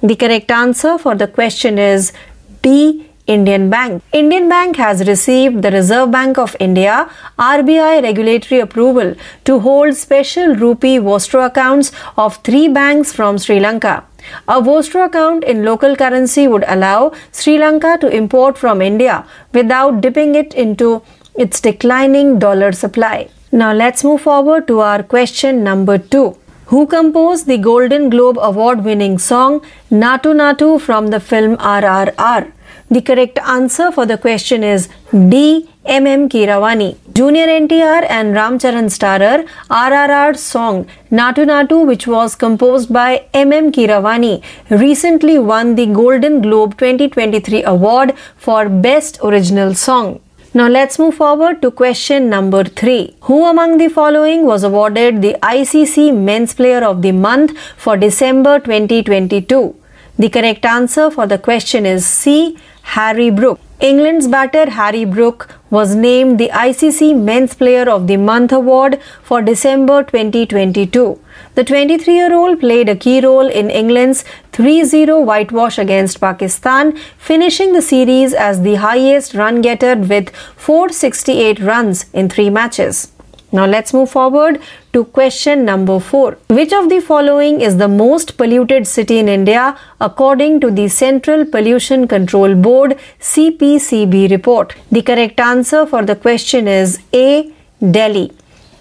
The 0.08 0.16
correct 0.16 0.50
answer 0.50 0.98
for 0.98 1.14
the 1.14 1.26
question 1.26 1.78
is 1.78 2.12
B. 2.60 3.06
Indian 3.26 3.70
Bank. 3.70 4.02
Indian 4.12 4.50
Bank 4.50 4.76
has 4.76 5.06
received 5.08 5.62
the 5.62 5.70
Reserve 5.70 6.10
Bank 6.10 6.36
of 6.36 6.54
India 6.60 7.08
RBI 7.38 8.02
regulatory 8.02 8.60
approval 8.60 9.14
to 9.46 9.60
hold 9.60 9.94
special 9.94 10.54
rupee 10.56 10.98
Vostro 10.98 11.46
accounts 11.46 11.90
of 12.18 12.36
three 12.48 12.68
banks 12.68 13.14
from 13.14 13.38
Sri 13.38 13.58
Lanka. 13.60 14.04
A 14.46 14.60
Vostro 14.60 15.06
account 15.06 15.42
in 15.42 15.64
local 15.64 15.96
currency 15.96 16.46
would 16.48 16.66
allow 16.68 17.12
Sri 17.32 17.56
Lanka 17.56 17.96
to 18.02 18.14
import 18.14 18.58
from 18.58 18.82
India 18.82 19.26
without 19.54 20.02
dipping 20.02 20.34
it 20.34 20.52
into 20.52 21.00
its 21.34 21.62
declining 21.62 22.38
dollar 22.38 22.72
supply. 22.72 23.30
Now 23.52 23.72
let's 23.72 24.04
move 24.04 24.20
forward 24.20 24.68
to 24.68 24.80
our 24.80 25.02
question 25.02 25.64
number 25.64 25.96
2. 25.96 26.36
Who 26.68 26.86
composed 26.86 27.46
the 27.46 27.58
Golden 27.58 28.08
Globe 28.08 28.38
award 28.40 28.84
winning 28.84 29.18
song 29.18 29.60
Natu 29.90 30.30
Natu 30.40 30.80
from 30.80 31.08
the 31.08 31.20
film 31.20 31.58
RRR? 31.58 32.52
The 32.90 33.02
correct 33.02 33.38
answer 33.38 33.92
for 33.92 34.06
the 34.06 34.16
question 34.16 34.64
is 34.64 34.88
D. 35.12 35.68
M. 35.84 36.06
M. 36.06 36.26
Keeravani. 36.30 36.96
Junior 37.12 37.46
NTR 37.46 38.06
and 38.08 38.34
Ramcharan 38.34 38.88
starrer 38.96 39.46
RRR 39.68 40.38
song 40.38 40.86
Natu 41.12 41.44
Natu, 41.44 41.86
which 41.86 42.06
was 42.06 42.34
composed 42.34 42.90
by 42.90 43.26
M. 43.34 43.52
M. 43.52 43.70
Keeravani, 43.70 44.42
recently 44.70 45.38
won 45.38 45.74
the 45.74 45.84
Golden 45.84 46.40
Globe 46.40 46.78
2023 46.78 47.62
award 47.64 48.14
for 48.38 48.70
Best 48.70 49.18
Original 49.22 49.74
Song. 49.74 50.20
Now 50.56 50.68
let's 50.68 51.00
move 51.00 51.16
forward 51.16 51.60
to 51.62 51.72
question 51.72 52.28
number 52.30 52.62
3. 52.62 53.16
Who 53.22 53.44
among 53.44 53.78
the 53.78 53.88
following 53.88 54.46
was 54.46 54.62
awarded 54.62 55.20
the 55.20 55.34
ICC 55.42 56.16
Men's 56.16 56.54
Player 56.54 56.84
of 56.84 57.02
the 57.02 57.10
Month 57.10 57.58
for 57.76 57.96
December 57.96 58.60
2022? 58.60 59.74
The 60.16 60.28
correct 60.28 60.64
answer 60.64 61.10
for 61.10 61.26
the 61.26 61.38
question 61.38 61.84
is 61.84 62.06
C. 62.06 62.56
Harry 62.82 63.30
Brook. 63.30 63.58
England's 63.80 64.28
batter 64.28 64.70
Harry 64.70 65.04
Brook 65.04 65.48
was 65.70 65.96
named 65.96 66.38
the 66.38 66.50
ICC 66.50 67.20
Men's 67.20 67.56
Player 67.56 67.90
of 67.90 68.06
the 68.06 68.16
Month 68.16 68.52
award 68.52 69.00
for 69.24 69.42
December 69.42 70.04
2022. 70.04 71.18
The 71.54 71.62
23 71.62 72.14
year 72.14 72.34
old 72.34 72.58
played 72.58 72.88
a 72.88 72.96
key 72.96 73.20
role 73.20 73.48
in 73.48 73.70
England's 73.70 74.24
3 74.52 74.82
0 74.84 75.20
whitewash 75.20 75.78
against 75.78 76.20
Pakistan, 76.20 76.96
finishing 77.16 77.72
the 77.72 77.82
series 77.82 78.34
as 78.34 78.62
the 78.62 78.74
highest 78.74 79.34
run 79.34 79.60
getter 79.60 79.94
with 79.94 80.34
468 80.56 81.60
runs 81.60 82.06
in 82.12 82.28
three 82.28 82.50
matches. 82.50 83.12
Now 83.52 83.66
let's 83.66 83.94
move 83.94 84.10
forward 84.10 84.60
to 84.94 85.04
question 85.04 85.64
number 85.64 86.00
4. 86.00 86.36
Which 86.48 86.72
of 86.72 86.88
the 86.88 87.00
following 87.00 87.60
is 87.60 87.76
the 87.76 87.86
most 87.86 88.36
polluted 88.36 88.88
city 88.88 89.18
in 89.20 89.28
India 89.28 89.78
according 90.00 90.58
to 90.62 90.72
the 90.72 90.88
Central 90.88 91.44
Pollution 91.44 92.08
Control 92.08 92.56
Board 92.56 92.98
CPCB 93.20 94.28
report? 94.32 94.74
The 94.90 95.02
correct 95.02 95.38
answer 95.38 95.86
for 95.86 96.02
the 96.04 96.16
question 96.16 96.66
is 96.66 96.98
A. 97.12 97.52
Delhi. 97.92 98.32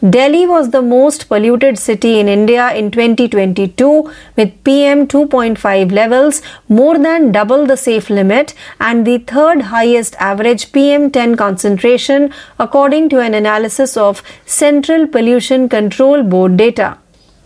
Delhi 0.09 0.45
was 0.45 0.71
the 0.71 0.81
most 0.81 1.29
polluted 1.29 1.79
city 1.79 2.19
in 2.19 2.27
India 2.27 2.73
in 2.73 2.91
2022 2.91 4.11
with 4.35 4.63
PM 4.65 5.07
2.5 5.07 5.93
levels 5.93 6.41
more 6.67 6.97
than 6.99 7.31
double 7.31 7.65
the 7.65 7.77
safe 7.77 8.09
limit 8.09 8.53
and 8.81 9.07
the 9.07 9.19
third 9.19 9.61
highest 9.61 10.15
average 10.19 10.73
PM 10.73 11.09
10 11.09 11.37
concentration 11.37 12.33
according 12.59 13.07
to 13.07 13.21
an 13.21 13.33
analysis 13.33 13.95
of 13.95 14.21
Central 14.45 15.07
Pollution 15.07 15.69
Control 15.69 16.21
Board 16.21 16.57
data. 16.57 16.97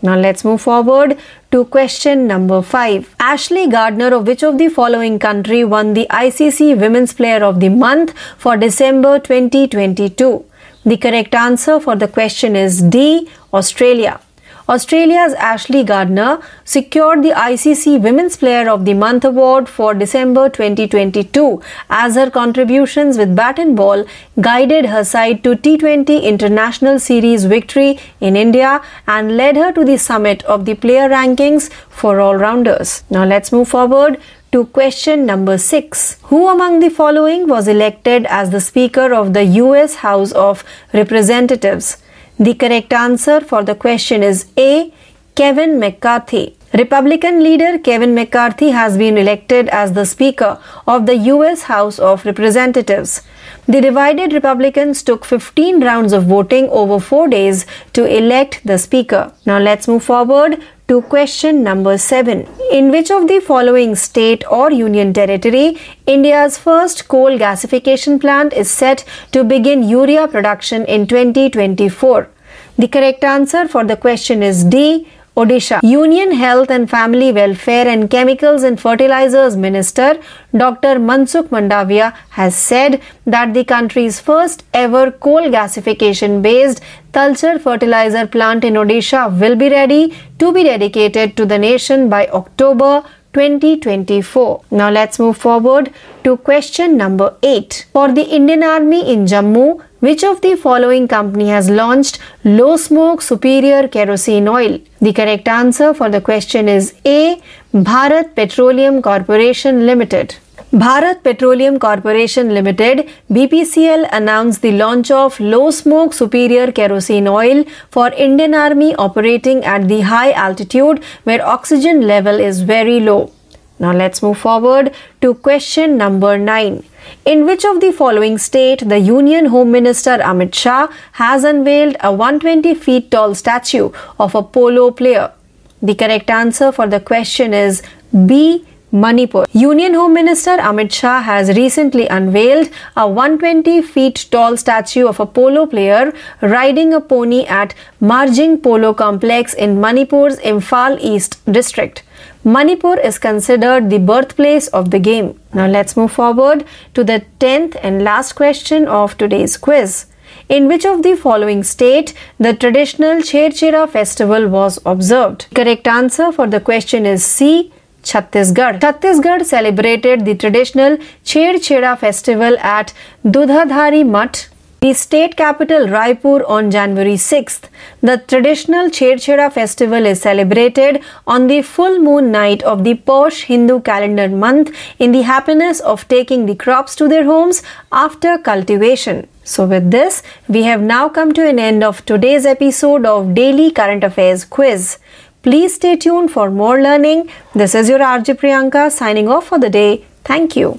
Now 0.02 0.18
let's 0.18 0.44
move 0.44 0.60
forward 0.60 1.16
to 1.52 1.64
question 1.66 2.26
number 2.26 2.60
5. 2.60 3.14
Ashley 3.20 3.68
Gardner 3.68 4.12
of 4.12 4.26
which 4.26 4.42
of 4.42 4.58
the 4.58 4.68
following 4.68 5.20
country 5.20 5.62
won 5.62 5.94
the 5.94 6.08
ICC 6.10 6.76
Women's 6.80 7.12
Player 7.12 7.44
of 7.44 7.60
the 7.60 7.68
Month 7.68 8.18
for 8.36 8.56
December 8.56 9.20
2022? 9.20 10.44
The 10.84 10.96
correct 10.96 11.34
answer 11.34 11.80
for 11.80 11.96
the 11.96 12.08
question 12.08 12.54
is 12.54 12.80
D. 12.80 13.28
Australia. 13.52 14.20
Australia's 14.68 15.32
Ashley 15.34 15.82
Gardner 15.82 16.40
secured 16.62 17.22
the 17.22 17.30
ICC 17.30 18.02
Women's 18.02 18.36
Player 18.36 18.68
of 18.68 18.84
the 18.84 18.92
Month 18.92 19.24
award 19.24 19.66
for 19.66 19.94
December 19.94 20.50
2022 20.50 21.62
as 21.88 22.16
her 22.16 22.30
contributions 22.30 23.16
with 23.16 23.34
bat 23.34 23.58
and 23.58 23.74
ball 23.74 24.04
guided 24.42 24.84
her 24.86 25.04
side 25.04 25.42
to 25.44 25.56
T20 25.56 26.22
International 26.22 26.98
Series 26.98 27.46
victory 27.46 27.98
in 28.20 28.36
India 28.36 28.82
and 29.06 29.38
led 29.38 29.56
her 29.56 29.72
to 29.72 29.86
the 29.86 29.96
summit 29.96 30.42
of 30.44 30.66
the 30.66 30.74
player 30.74 31.08
rankings 31.08 31.72
for 31.88 32.20
all 32.20 32.36
rounders. 32.36 33.04
Now 33.08 33.24
let's 33.24 33.50
move 33.50 33.68
forward 33.68 34.20
to 34.52 34.64
question 34.66 35.26
number 35.26 35.58
6. 35.58 36.18
Who 36.24 36.48
among 36.48 36.80
the 36.80 36.88
following 36.88 37.48
was 37.48 37.68
elected 37.68 38.26
as 38.26 38.50
the 38.50 38.60
Speaker 38.60 39.12
of 39.12 39.34
the 39.34 39.44
US 39.44 39.96
House 39.96 40.32
of 40.32 40.64
Representatives? 40.94 41.98
The 42.38 42.54
correct 42.54 42.92
answer 42.92 43.40
for 43.40 43.62
the 43.62 43.74
question 43.74 44.22
is 44.22 44.46
A. 44.56 44.92
Kevin 45.34 45.78
McCarthy. 45.78 46.56
Republican 46.74 47.42
leader 47.42 47.78
Kevin 47.78 48.14
McCarthy 48.14 48.70
has 48.70 48.98
been 48.98 49.16
elected 49.16 49.68
as 49.68 49.92
the 49.92 50.04
Speaker 50.04 50.58
of 50.86 51.06
the 51.06 51.16
US 51.16 51.62
House 51.62 51.98
of 51.98 52.24
Representatives. 52.24 53.22
The 53.66 53.80
divided 53.80 54.32
Republicans 54.32 55.02
took 55.02 55.24
15 55.24 55.82
rounds 55.82 56.12
of 56.12 56.24
voting 56.24 56.68
over 56.70 56.98
four 56.98 57.28
days 57.28 57.66
to 57.92 58.04
elect 58.04 58.60
the 58.64 58.78
Speaker. 58.78 59.32
Now 59.46 59.58
let's 59.58 59.88
move 59.88 60.04
forward 60.04 60.62
to 60.88 61.02
question 61.02 61.62
number 61.62 61.98
7. 61.98 62.48
In 62.72 62.90
which 62.90 63.10
of 63.10 63.28
the 63.28 63.40
following 63.40 63.94
state 63.94 64.42
or 64.50 64.70
union 64.72 65.12
territory 65.12 65.76
India's 66.06 66.56
first 66.56 67.08
coal 67.08 67.38
gasification 67.38 68.18
plant 68.18 68.54
is 68.54 68.70
set 68.70 69.04
to 69.32 69.44
begin 69.44 69.82
urea 69.82 70.26
production 70.26 70.86
in 70.86 71.06
2024? 71.06 72.30
The 72.78 72.88
correct 72.88 73.22
answer 73.22 73.68
for 73.68 73.84
the 73.84 73.96
question 73.96 74.42
is 74.42 74.64
D. 74.64 75.06
Odisha. 75.40 75.78
Union 75.84 76.32
Health 76.32 76.70
and 76.76 76.90
Family 76.90 77.30
Welfare 77.32 77.86
and 77.86 78.10
Chemicals 78.10 78.64
and 78.64 78.80
Fertilizers 78.80 79.56
Minister 79.56 80.20
Dr. 80.62 80.94
Mansukh 81.08 81.50
Mandavia 81.56 82.12
has 82.30 82.56
said 82.56 83.00
that 83.24 83.54
the 83.54 83.64
country's 83.64 84.18
first 84.18 84.64
ever 84.74 85.12
coal 85.26 85.48
gasification 85.56 86.42
based 86.42 86.80
Talcher 87.12 87.58
fertilizer 87.60 88.26
plant 88.26 88.64
in 88.64 88.74
Odisha 88.74 89.22
will 89.40 89.54
be 89.54 89.70
ready 89.70 90.12
to 90.40 90.52
be 90.52 90.64
dedicated 90.64 91.36
to 91.36 91.46
the 91.46 91.58
nation 91.58 92.08
by 92.08 92.26
October 92.28 93.04
2024. 93.34 94.64
Now 94.72 94.90
let's 94.90 95.18
move 95.18 95.36
forward 95.36 95.92
to 96.24 96.36
question 96.38 96.96
number 96.96 97.36
8. 97.42 97.86
For 97.92 98.10
the 98.10 98.22
Indian 98.22 98.64
Army 98.64 99.12
in 99.12 99.26
Jammu, 99.26 99.82
which 100.00 100.22
of 100.22 100.40
the 100.40 100.54
following 100.56 101.08
company 101.08 101.48
has 101.48 101.68
launched 101.68 102.18
low 102.44 102.76
smoke 102.76 103.20
superior 103.20 103.88
kerosene 103.88 104.48
oil? 104.48 104.78
The 105.00 105.12
correct 105.12 105.48
answer 105.48 105.92
for 105.92 106.08
the 106.08 106.20
question 106.20 106.68
is 106.68 106.94
A. 107.04 107.40
Bharat 107.74 108.34
Petroleum 108.34 109.02
Corporation 109.02 109.86
Limited. 109.86 110.36
Bharat 110.72 111.22
Petroleum 111.22 111.78
Corporation 111.78 112.52
Limited 112.52 113.08
BPCL 113.32 114.08
announced 114.12 114.60
the 114.60 114.72
launch 114.72 115.10
of 115.10 115.40
low 115.40 115.70
smoke 115.70 116.12
superior 116.12 116.70
kerosene 116.70 117.26
oil 117.26 117.64
for 117.90 118.08
Indian 118.12 118.54
Army 118.54 118.94
operating 118.96 119.64
at 119.64 119.88
the 119.88 120.02
high 120.02 120.30
altitude 120.32 121.02
where 121.24 121.44
oxygen 121.44 122.02
level 122.02 122.38
is 122.38 122.60
very 122.60 123.00
low. 123.00 123.32
Now 123.78 123.92
let's 123.92 124.22
move 124.22 124.38
forward 124.38 124.92
to 125.20 125.34
question 125.34 125.96
number 125.96 126.36
9. 126.36 126.84
In 127.24 127.46
which 127.46 127.64
of 127.64 127.80
the 127.80 127.92
following 127.92 128.38
state 128.38 128.88
the 128.88 128.98
Union 128.98 129.46
Home 129.46 129.70
Minister 129.70 130.18
Amit 130.18 130.54
Shah 130.54 130.88
has 131.12 131.44
unveiled 131.44 131.96
a 132.00 132.12
120 132.12 132.74
feet 132.74 133.10
tall 133.10 133.34
statue 133.34 133.90
of 134.18 134.34
a 134.34 134.42
polo 134.42 134.90
player? 134.90 135.32
The 135.80 135.94
correct 135.94 136.28
answer 136.28 136.72
for 136.72 136.88
the 136.88 137.00
question 137.00 137.54
is 137.54 137.82
B. 138.26 138.66
Manipur. 138.90 139.44
Union 139.52 139.92
Home 139.94 140.14
Minister 140.14 140.56
Amit 140.56 140.90
Shah 140.92 141.20
has 141.20 141.50
recently 141.56 142.08
unveiled 142.08 142.70
a 142.96 143.06
120 143.06 143.82
feet 143.82 144.26
tall 144.30 144.56
statue 144.56 145.06
of 145.06 145.20
a 145.20 145.26
polo 145.26 145.66
player 145.66 146.12
riding 146.40 146.94
a 146.94 147.00
pony 147.00 147.44
at 147.44 147.74
Marjing 148.00 148.56
Polo 148.62 148.94
Complex 148.94 149.52
in 149.52 149.78
Manipur's 149.78 150.38
Imphal 150.38 150.98
East 151.00 151.38
district. 151.52 152.02
Manipur 152.44 152.98
is 152.98 153.18
considered 153.18 153.90
the 153.90 153.98
birthplace 153.98 154.68
of 154.68 154.90
the 154.90 154.98
game. 154.98 155.40
Now 155.52 155.66
let's 155.66 155.96
move 155.96 156.12
forward 156.12 156.64
to 156.94 157.02
the 157.02 157.24
10th 157.40 157.76
and 157.82 158.04
last 158.04 158.34
question 158.34 158.86
of 158.86 159.18
today's 159.18 159.56
quiz. 159.56 160.06
In 160.48 160.68
which 160.68 160.86
of 160.86 161.02
the 161.02 161.16
following 161.16 161.62
state 161.62 162.14
the 162.38 162.54
traditional 162.54 163.18
Chherchera 163.18 163.88
festival 163.88 164.48
was 164.48 164.78
observed? 164.86 165.46
Correct 165.54 165.86
answer 165.86 166.30
for 166.30 166.46
the 166.46 166.60
question 166.60 167.06
is 167.06 167.24
C. 167.24 167.72
Chhattisgarh. 168.02 168.78
Chhattisgarh 168.78 169.44
celebrated 169.44 170.24
the 170.24 170.34
traditional 170.34 170.96
Chherchera 171.24 171.98
festival 171.98 172.56
at 172.58 172.94
Dudhadhari 173.24 174.08
Mutt 174.08 174.48
the 174.83 174.93
state 174.93 175.37
capital 175.37 175.85
Raipur 175.87 176.43
on 176.53 176.69
January 176.69 177.13
6th. 177.13 177.69
The 178.01 178.17
traditional 178.17 178.89
Chherchheda 178.89 179.49
festival 179.49 180.05
is 180.05 180.19
celebrated 180.21 181.01
on 181.25 181.47
the 181.47 181.61
full 181.61 181.99
moon 181.99 182.31
night 182.33 182.63
of 182.63 182.83
the 182.83 182.95
Posh 182.95 183.43
Hindu 183.43 183.79
calendar 183.79 184.27
month 184.27 184.75
in 184.99 185.13
the 185.13 185.21
happiness 185.21 185.79
of 185.79 186.05
taking 186.09 186.45
the 186.47 186.55
crops 186.55 186.97
to 186.97 187.07
their 187.07 187.23
homes 187.23 187.63
after 187.93 188.37
cultivation. 188.37 189.25
So, 189.45 189.65
with 189.65 189.89
this, 189.89 190.21
we 190.49 190.63
have 190.63 190.81
now 190.81 191.07
come 191.07 191.33
to 191.33 191.47
an 191.47 191.59
end 191.59 191.81
of 191.81 192.05
today's 192.05 192.45
episode 192.45 193.05
of 193.05 193.33
Daily 193.33 193.71
Current 193.71 194.03
Affairs 194.03 194.43
Quiz. 194.43 194.97
Please 195.43 195.75
stay 195.75 195.95
tuned 195.95 196.31
for 196.31 196.51
more 196.51 196.81
learning. 196.81 197.29
This 197.55 197.73
is 197.73 197.87
your 197.87 197.99
RJ 197.99 198.35
Priyanka 198.35 198.91
signing 198.91 199.29
off 199.29 199.47
for 199.47 199.59
the 199.59 199.69
day. 199.69 199.91
Thank 200.25 200.57
you. 200.61 200.73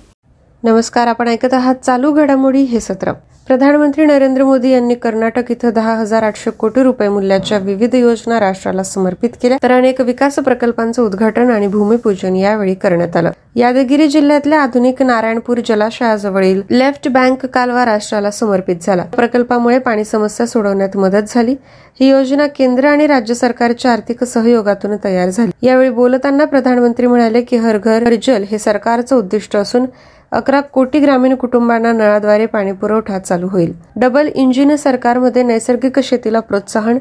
नमस्कार 0.64 1.06
आपण 1.06 1.28
ऐकत 1.28 1.54
आहात 1.54 1.74
चालू 1.84 2.12
घडामोडी 2.12 2.62
हे 2.64 2.80
सत्र 2.80 3.12
प्रधानमंत्री 3.49 4.05
नरेंद्र 4.05 4.43
मोदी 4.43 4.69
यांनी 4.69 4.95
कर्नाटक 4.95 5.49
इथं 5.51 5.69
दहा 5.75 5.93
हजार 5.95 6.23
आठशे 6.23 6.51
कोटी 6.51 6.81
रुपये 6.83 7.07
मूल्याच्या 7.09 7.57
विविध 7.57 7.95
योजना 7.95 8.39
राष्ट्राला 8.39 8.83
समर्पित 8.83 9.29
केल्या 9.41 9.57
तर 9.63 9.71
अनेक 9.71 10.01
विकास 10.01 10.35
प्रकल्पांचं 10.35 11.01
उद्घाटन 11.01 11.49
आणि 11.51 11.67
भूमिपूजन 11.67 12.35
यावेळी 12.35 12.73
करण्यात 12.73 13.15
आलं. 13.17 13.31
यादगिरी 13.55 14.07
जिल्ह्यातल्या 14.07 14.59
आधुनिक 14.61 15.01
नारायणपूर 15.01 15.59
जलाशयाजवळील 15.67 16.61
लेफ्ट 16.71 17.07
बँक 17.07 17.45
कालवा 17.45 17.85
राष्ट्राला 17.85 18.31
समर्पित 18.31 18.75
झाला. 18.81 19.03
प्रकल्पामुळे 19.15 19.79
पाणी 19.79 20.03
समस्या 20.05 20.45
सोडवण्यात 20.47 20.97
मदत 20.97 21.33
झाली. 21.33 21.55
ही 21.99 22.09
योजना 22.09 22.47
केंद्र 22.47 22.87
आणि 22.87 23.07
राज्य 23.07 23.33
सरकारच्या 23.33 23.91
आर्थिक 23.91 24.23
सहयोगातून 24.23 24.95
तयार 25.03 25.29
झाली. 25.29 25.51
यावेळी 25.67 25.89
बोलताना 25.89 26.45
प्रधानमंत्री 26.45 27.07
म्हणाले 27.07 27.41
की 27.41 27.57
हर 27.57 27.77
घर 27.77 28.03
हर 28.03 28.15
जल 28.23 28.43
हे 28.51 28.57
सरकारचं 28.57 29.15
उद्दिष्ट 29.15 29.55
असून 29.55 29.85
अकरा 30.31 30.61
कोटी 30.61 30.99
ग्रामीण 30.99 31.35
कुटुंबांना 31.35 31.91
नळाद्वारे 31.91 32.45
पाणीपुरवठा 32.45 33.19
चालू 33.19 33.47
होईल. 33.47 33.73
डबल 33.95 34.27
इंजिन 34.35 34.75
सरकारमध्ये 34.75 35.43
नैसर्गिक 35.43 35.99
शेतीला 35.99 36.39
प्रोत्साहन 36.39 36.97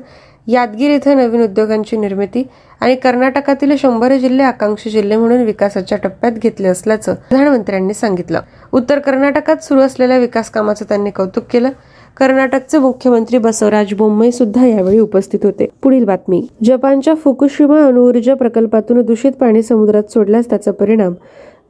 यादगीर 0.46 0.90
इथं 0.90 1.16
नवीन 1.16 1.42
उद्योगांची 1.42 1.96
निर्मिती 1.96 2.42
आणि 2.80 2.94
कर्नाटकातील 2.94 3.76
शंभर 3.78 4.16
जिल्हे 4.16 4.46
आकांक्षी 4.46 4.90
जिल्हे 4.90 5.16
म्हणून 5.16 5.42
विकासाच्या 5.42 5.98
टप्प्यात 5.98 6.32
घेतले 6.32 6.68
असल्याचं 6.68 7.14
प्रधानमंत्र्यांनी 7.14 7.94
सांगितलं. 7.94 8.40
उत्तर 8.72 8.98
कर्नाटकात 8.98 9.56
सुरू 9.56 9.80
असलेल्या 9.80 10.18
विकास 10.18 10.50
कामाचं 10.50 10.84
त्यांनी 10.88 11.10
कौतुक 11.10 11.44
केलं. 11.50 11.70
कर्नाटकचे 12.16 12.78
मुख्यमंत्री 12.78 13.38
बसवराज 13.38 13.94
बोम्मई 13.94 14.30
सुद्धा 14.30 14.66
यावेळी 14.66 14.98
उपस्थित 14.98 15.40
होते. 15.42 15.68
पुढील 15.82 16.04
बातमी. 16.04 16.46
जपानच्या 16.64 17.14
फुकुशिमा 17.14 17.84
अणुऊर्जा 17.84 18.34
प्रकल्पातून 18.34 19.02
दूषित 19.02 19.32
पाणी 19.32 19.62
समुद्रात 19.62 20.10
सोडल्यास 20.10 20.48
त्याचा 20.50 20.72
परिणाम 20.72 21.14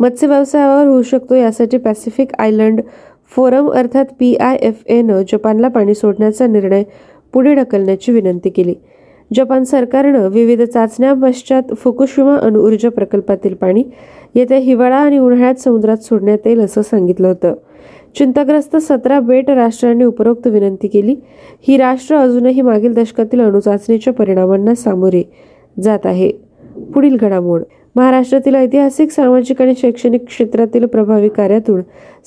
मत्स्य 0.01 0.27
व्यवसायावर 0.27 0.87
होऊ 0.87 1.03
शकतो. 1.03 1.35
यासाठी 1.35 1.77
पॅसिफिक 1.77 2.29
आयलंड 2.39 2.81
फोरम 3.37 3.71
अर्थात 3.71 4.05
पी 4.19 4.35
आय 4.35 4.57
एफ 4.57 4.83
एनं 4.87 5.23
जपानला 5.33 5.69
पाणी 5.69 5.95
सोडण्याचा 5.95 6.47
निर्णय 6.47 6.83
पुढे 7.33 7.55
ढकलण्याची 7.55 8.13
विनंती 8.13 8.51
केली. 8.51 8.75
जपान 9.35 9.65
सरकारनं 9.65 10.29
विविध 10.29 10.63
चाचण्या 10.63 11.15
पश्चात 11.15 11.63
फुकुशिमा 11.77 12.37
अणुऊर्जा 12.37 12.89
प्रकल्पातील 12.89 13.55
पाणी 13.55 13.85
येत्या 14.35 14.59
हिवाळा 14.59 14.97
आणि 14.97 15.19
उन्हाळ्यात 15.19 15.55
समुद्रात 15.55 15.97
सोडण्यात 15.97 16.39
येईल 16.47 16.61
असं 16.61 16.83
सांगितलं 16.83 17.29
होतं. 17.29 17.55
चिंताग्रस्त 18.15 18.77
सतरा 18.77 19.21
बेट 19.21 19.51
राष्ट्रांनी 19.51 20.05
उपरोक्त 20.05 20.47
विनंती 20.47 20.89
केली. 20.89 21.17
ही 21.69 21.77
राष्ट्र 21.77 22.17
अजूनही 22.17 22.61
मागील 22.61 22.95
दशकातील 22.95 23.41
अणुचाचणीच्या 23.41 24.13
परिणामांना 24.13 24.75
सामोरे 24.75 25.23
जात 25.83 25.99
आहे. 26.05 26.31
पुढील 26.95 27.17
घडामोड. 27.17 27.63
महाराष्ट्रातील 27.99 28.55
ऐतिहासिक 28.55 29.11
सामाजिक 29.11 29.61
आणि 29.63 29.73
शैक्षणिक 29.79 30.25
क्षेत्रातील 30.27 30.85
प्रभावी 30.87 31.29
कार्यातून 31.29 31.81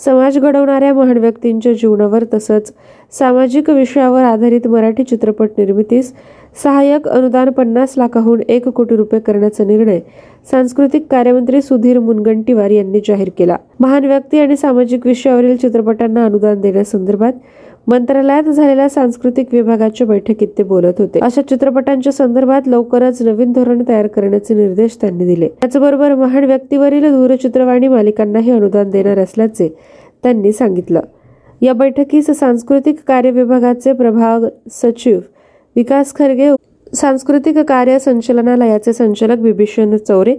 समाज 0.06 0.38
घडवणाऱ्या 0.38 0.94
महान 0.94 1.18
व्यक्तींच्या 1.18 1.72
जीवनावर 1.74 2.24
तसंच 2.34 2.72
सामाजिक 3.20 3.70
विषयावर 3.70 4.24
आधारित 4.24 4.68
मराठी 4.68 5.04
चित्रपट 5.04 5.52
निर्मितीस 5.58 6.12
सहाय्यक 6.64 7.08
अनुदान 7.08 7.50
पन्नास 7.50 7.94
लाखाहून 7.98 8.42
एक 8.50 8.68
कोटी 8.68 8.96
रुपये 8.96 9.20
करण्याचा 9.20 9.64
निर्णय 9.64 10.00
सांस्कृतिक 10.52 11.06
कार्यमंत्री 11.12 11.62
सुधीर 11.62 12.00
मुनगंटीवार 12.00 12.70
यांनी 12.70 13.00
जाहीर 13.08 13.30
केला. 13.38 13.58
महान 13.80 14.06
व्यक्ती 14.06 14.40
आणि 14.40 14.58
सामाजिक 14.58 15.08
विषयावरील 15.08 15.58
चित्रपटांना 15.58 16.26
अनुदान 16.26 16.62
देण्यासंदर्भात 16.62 17.34
मंत्रालयात 17.88 18.44
झालेल्या 18.44 18.88
सांस्कृतिक 18.90 19.54
विभागाच्या 19.54 20.08
बैठकीत 20.08 20.48
ते 20.58 20.64
बोलत 20.64 21.00
होते. 21.00 21.20
अशा 21.20 21.42
चित्रपटांच्या 21.42 22.12
संदर्भात 22.14 22.68
लवकरच 22.68 23.22
नवीन 23.22 23.52
धोरण 23.52 23.84
तयार 23.88 24.08
करण्याचे 24.08 24.54
निर्देश 24.54 24.98
त्यांनी 25.02 25.26
दिले. 25.26 25.48
त्याचबरोबर 25.62 26.16
महान 26.16 26.44
व्यक्तीवरील 26.44 27.10
दूरचित्रवाणी 27.12 27.88
मालिकांनाही 27.88 28.52
अनुदान 28.52 28.90
देणार 28.90 29.18
असल्याचे 29.18 29.70
त्यांनी 30.24 30.52
सांगितलं. 30.52 31.02
या 31.62 31.74
बैठकीस 31.74 32.30
सांस्कृतिक 32.40 33.00
कार्य 33.08 33.32
विभागाचे 33.32 33.94
प्रभाग 33.94 34.46
सचिव 34.72 35.20
विकास 35.76 36.14
खरगे 36.16 36.50
सांस्कृतिक 36.94 37.58
कार्य 37.58 38.00
संचलनालयाचे 38.00 38.94
संचालक 38.94 39.40
बिभीषण 39.40 39.98
चौरे 39.98 40.36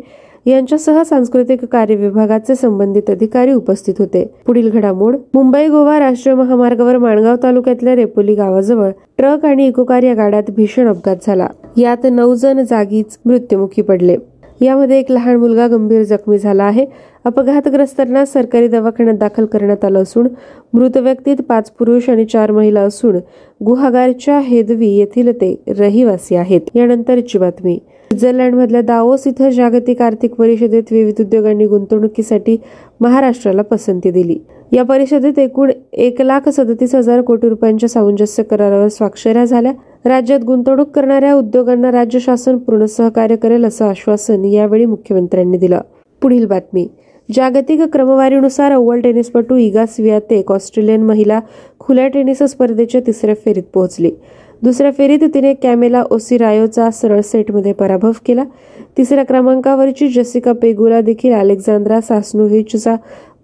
यांच्यासह 0.46 1.02
सांस्कृतिक 1.02 1.64
कार्य 1.64 1.94
विभागाचे 1.94 2.55
संबंधित 2.55 3.11
अधिकारी 3.11 3.52
उपस्थित 3.52 3.94
होते. 3.98 4.35
पुढील 4.46 4.70
घडामोड 4.70 5.16
मुंबई 5.35 5.68
गोवा 5.68 5.98
राष्ट्रीय 5.98 6.35
महामार्गावर 6.37 6.98
माणगाव 6.98 7.37
तालुक्यातल्या 7.42 7.94
रेपोली 7.94 8.35
गावाजवळ 8.35 8.90
ट्रक 9.18 9.44
आणि 9.44 9.66
इकोकार 9.66 10.02
या 10.02 10.14
गाड्यात 10.14 10.50
भीषण 10.57 10.88
अपघात 10.88 11.16
झाला. 11.26 11.46
यात 11.76 11.96
नऊ 12.05 12.35
जण 12.35 12.61
जागीच 12.61 13.18
मृत्युमुखी 13.24 13.83
पडले. 13.83 14.16
यामध्ये 14.62 14.98
एक 14.98 15.11
लहान 15.11 15.37
मुलगा 15.37 15.66
गंभीर 15.66 16.03
जखमी 16.03 16.38
झाला 16.38 16.64
आहे. 16.64 16.87
अपघातग्रस्तांना 17.25 18.25
सरकारी 18.25 18.68
दवाखान्यात 18.68 19.16
दाखल 19.16 19.44
करण्यात 19.44 19.85
आलं 19.85 20.03
असून 20.03 20.29
मृत 20.72 20.96
व्यक्तीत 20.96 21.37
पाच 21.48 21.70
पुरुष 21.70 22.11
आणि 22.11 22.25
चार 22.25 22.51
महिला 22.51 22.81
असून 22.81 23.16
गुहागारच्या 23.64 24.38
हेदवी 24.38 24.88
येथील 24.88 25.33
ते 25.33 25.62
रहिवासी 25.68 26.35
आहेत. 26.35 26.61
यानंतरची 26.75 27.38
बातमी. 27.38 27.75
स्वित्झर्लंडमधल्या 27.75 28.81
दावोस 28.81 29.27
इथं 29.27 29.51
जागतिक 29.51 30.03
आर्थिक 30.03 30.35
परिषदेत 30.35 30.83
विविध 30.90 31.20
उद्योगांनी 31.20 31.66
गुंतवणुकीसाठी 31.66 32.57
महाराष्ट्राला 33.01 33.62
पसंती 33.62 34.11
दिली. 34.11 34.38
या 34.72 34.82
परिषदेत 34.82 35.38
एकूण 35.38 35.70
एक 35.92 36.20
लाख 36.22 36.48
सदतीस 36.48 36.94
हजार 36.94 37.20
कोटी 37.20 37.48
रुपयांच्या 37.48 37.88
सामंजस्य 37.88 38.42
करारावर 38.42 38.88
स्वाक्षऱ्या 38.88 39.44
झाल्या. 39.44 39.72
राज्यात 40.04 40.40
गुंतवणूक 40.40 40.90
करणाऱ्या 40.90 41.35
उद्योगांना 41.35 41.92
राज्य 41.92 42.18
शासन 42.18 42.56
पूर्ण 42.58 42.85
सहकार्य 42.85 43.37
करेल 43.37 43.64
असं 43.64 43.85
आश्वासन 43.85 44.44
यावेळी 44.44 44.85
मुख्यमंत्र्यांनी 44.85 45.58
दिलं. 45.58 45.80
पुढील 46.22 46.46
बातमी. 46.46 46.88
जागतिक 47.35 47.82
क्रमवारीनुसार 47.82 48.72
अव्वल 48.72 49.00
टेनिसपटू 49.00 49.56
इगा 49.56 49.87
स्वियातेक 49.87 50.52
ऑस्ट्रेलियन 50.52 51.02
महिला 51.02 51.40
खुल्या 51.80 52.08
टेनिस 52.08 52.42
स्पर्धेच्या 52.42 53.00
तिसऱ्या 53.06 53.35
फेरीत 53.35 53.62
पोहोचली. 53.74 54.11
दुसऱ्या 54.62 54.90
फेरीत 54.92 55.18
तिने 55.35 55.55
कॅमेला 55.55 56.03
ओसिरायोचा 56.03 56.90
सरळ 56.90 57.20
सेटमध्ये 57.20 57.72
पराभव 57.72 58.12
केला. 58.27 58.44
तिसऱ्या 58.98 59.25
क्रमांकावरची 59.25 60.09
जसिका 60.09 60.53
पेगुला 60.53 61.01
देखील 61.01 61.33
अलेक्झांद्रा 61.33 62.01
सासनोव्हिचचा 62.01 62.94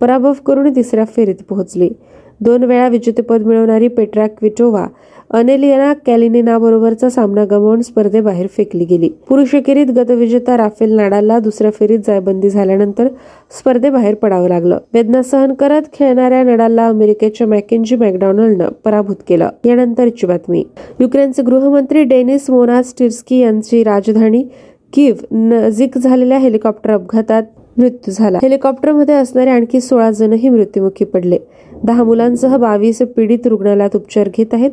पराभव 0.00 0.33
करून 0.46 0.76
तिसऱ्या 0.76 1.04
फेरीत 1.04 1.42
पोहोचली. 1.48 1.90
दोन 2.40 2.64
वेळा 2.64 2.88
विजेतेपद 2.88 3.42
मिळवणारी 3.42 3.88
पेट्रा 3.88 4.26
क्विटोवा 4.26 4.87
अनेलियाना 5.30 5.92
कॅलिनिनाबरोबरचा 5.92 7.08
सामना 7.08 7.44
गमावून 7.44 7.80
स्पर्धेबाहेर 7.80 8.46
फेकली 8.46 8.84
गेली. 8.84 9.08
पुरुष 9.28 9.54
एकेरीत 9.54 9.86
गतविजेता 9.86 10.56
राफेल 10.56 10.92
नाडालला 10.92 11.38
दुसऱ्या 11.38 11.70
फेरीत 11.70 11.98
जायबंदी 12.06 12.50
झाल्यानंतर 12.50 13.08
स्पर्धेबाहेर 13.58 14.14
पडावं 14.14 14.48
लागलं. 14.48 14.78
वेदना 14.94 15.22
सहन 15.22 15.54
करत 15.54 15.82
खेळणाऱ्या 15.92 16.42
नडालला 16.42 16.86
अमेरिकेच्या 16.88 17.46
मॅकेंजी 17.46 17.96
मॅकडॉनल्डनं 17.96 18.68
पराभूत 18.84 19.16
केलं. 19.28 19.48
यानंतरची 19.64 20.26
बातमी. 20.26 20.64
युक्रेनचे 21.00 21.42
गृहमंत्री 21.42 22.02
डेनिस 22.04 22.50
मोनास 22.50 22.94
टिर्स्की 22.98 23.38
यांची 23.38 23.84
राजधानी 23.84 24.44
किव्ह 24.92 25.36
नजीक 25.36 25.98
झालेल्या 25.98 26.38
हेलिकॉप्टर 26.38 26.90
अपघातात 26.90 27.42
मृत्यू 27.76 28.12
झाला. 28.12 28.38
हेलिकॉप्टरमध्ये 28.42 29.14
असणारे 29.14 29.50
आणखी 29.50 29.80
सोळा 29.80 30.10
जणही 30.10 30.48
मृत्युमुखी 30.48 31.04
पडले. 31.04 31.38
दहा 31.84 32.04
मुलांसह 32.04 32.56
बावीस 32.56 32.98
पीडित 33.16 33.46
रुग्णालयात 33.46 33.96
उपचार 33.96 34.28
घेत 34.36 34.46
आहेत. 34.52 34.70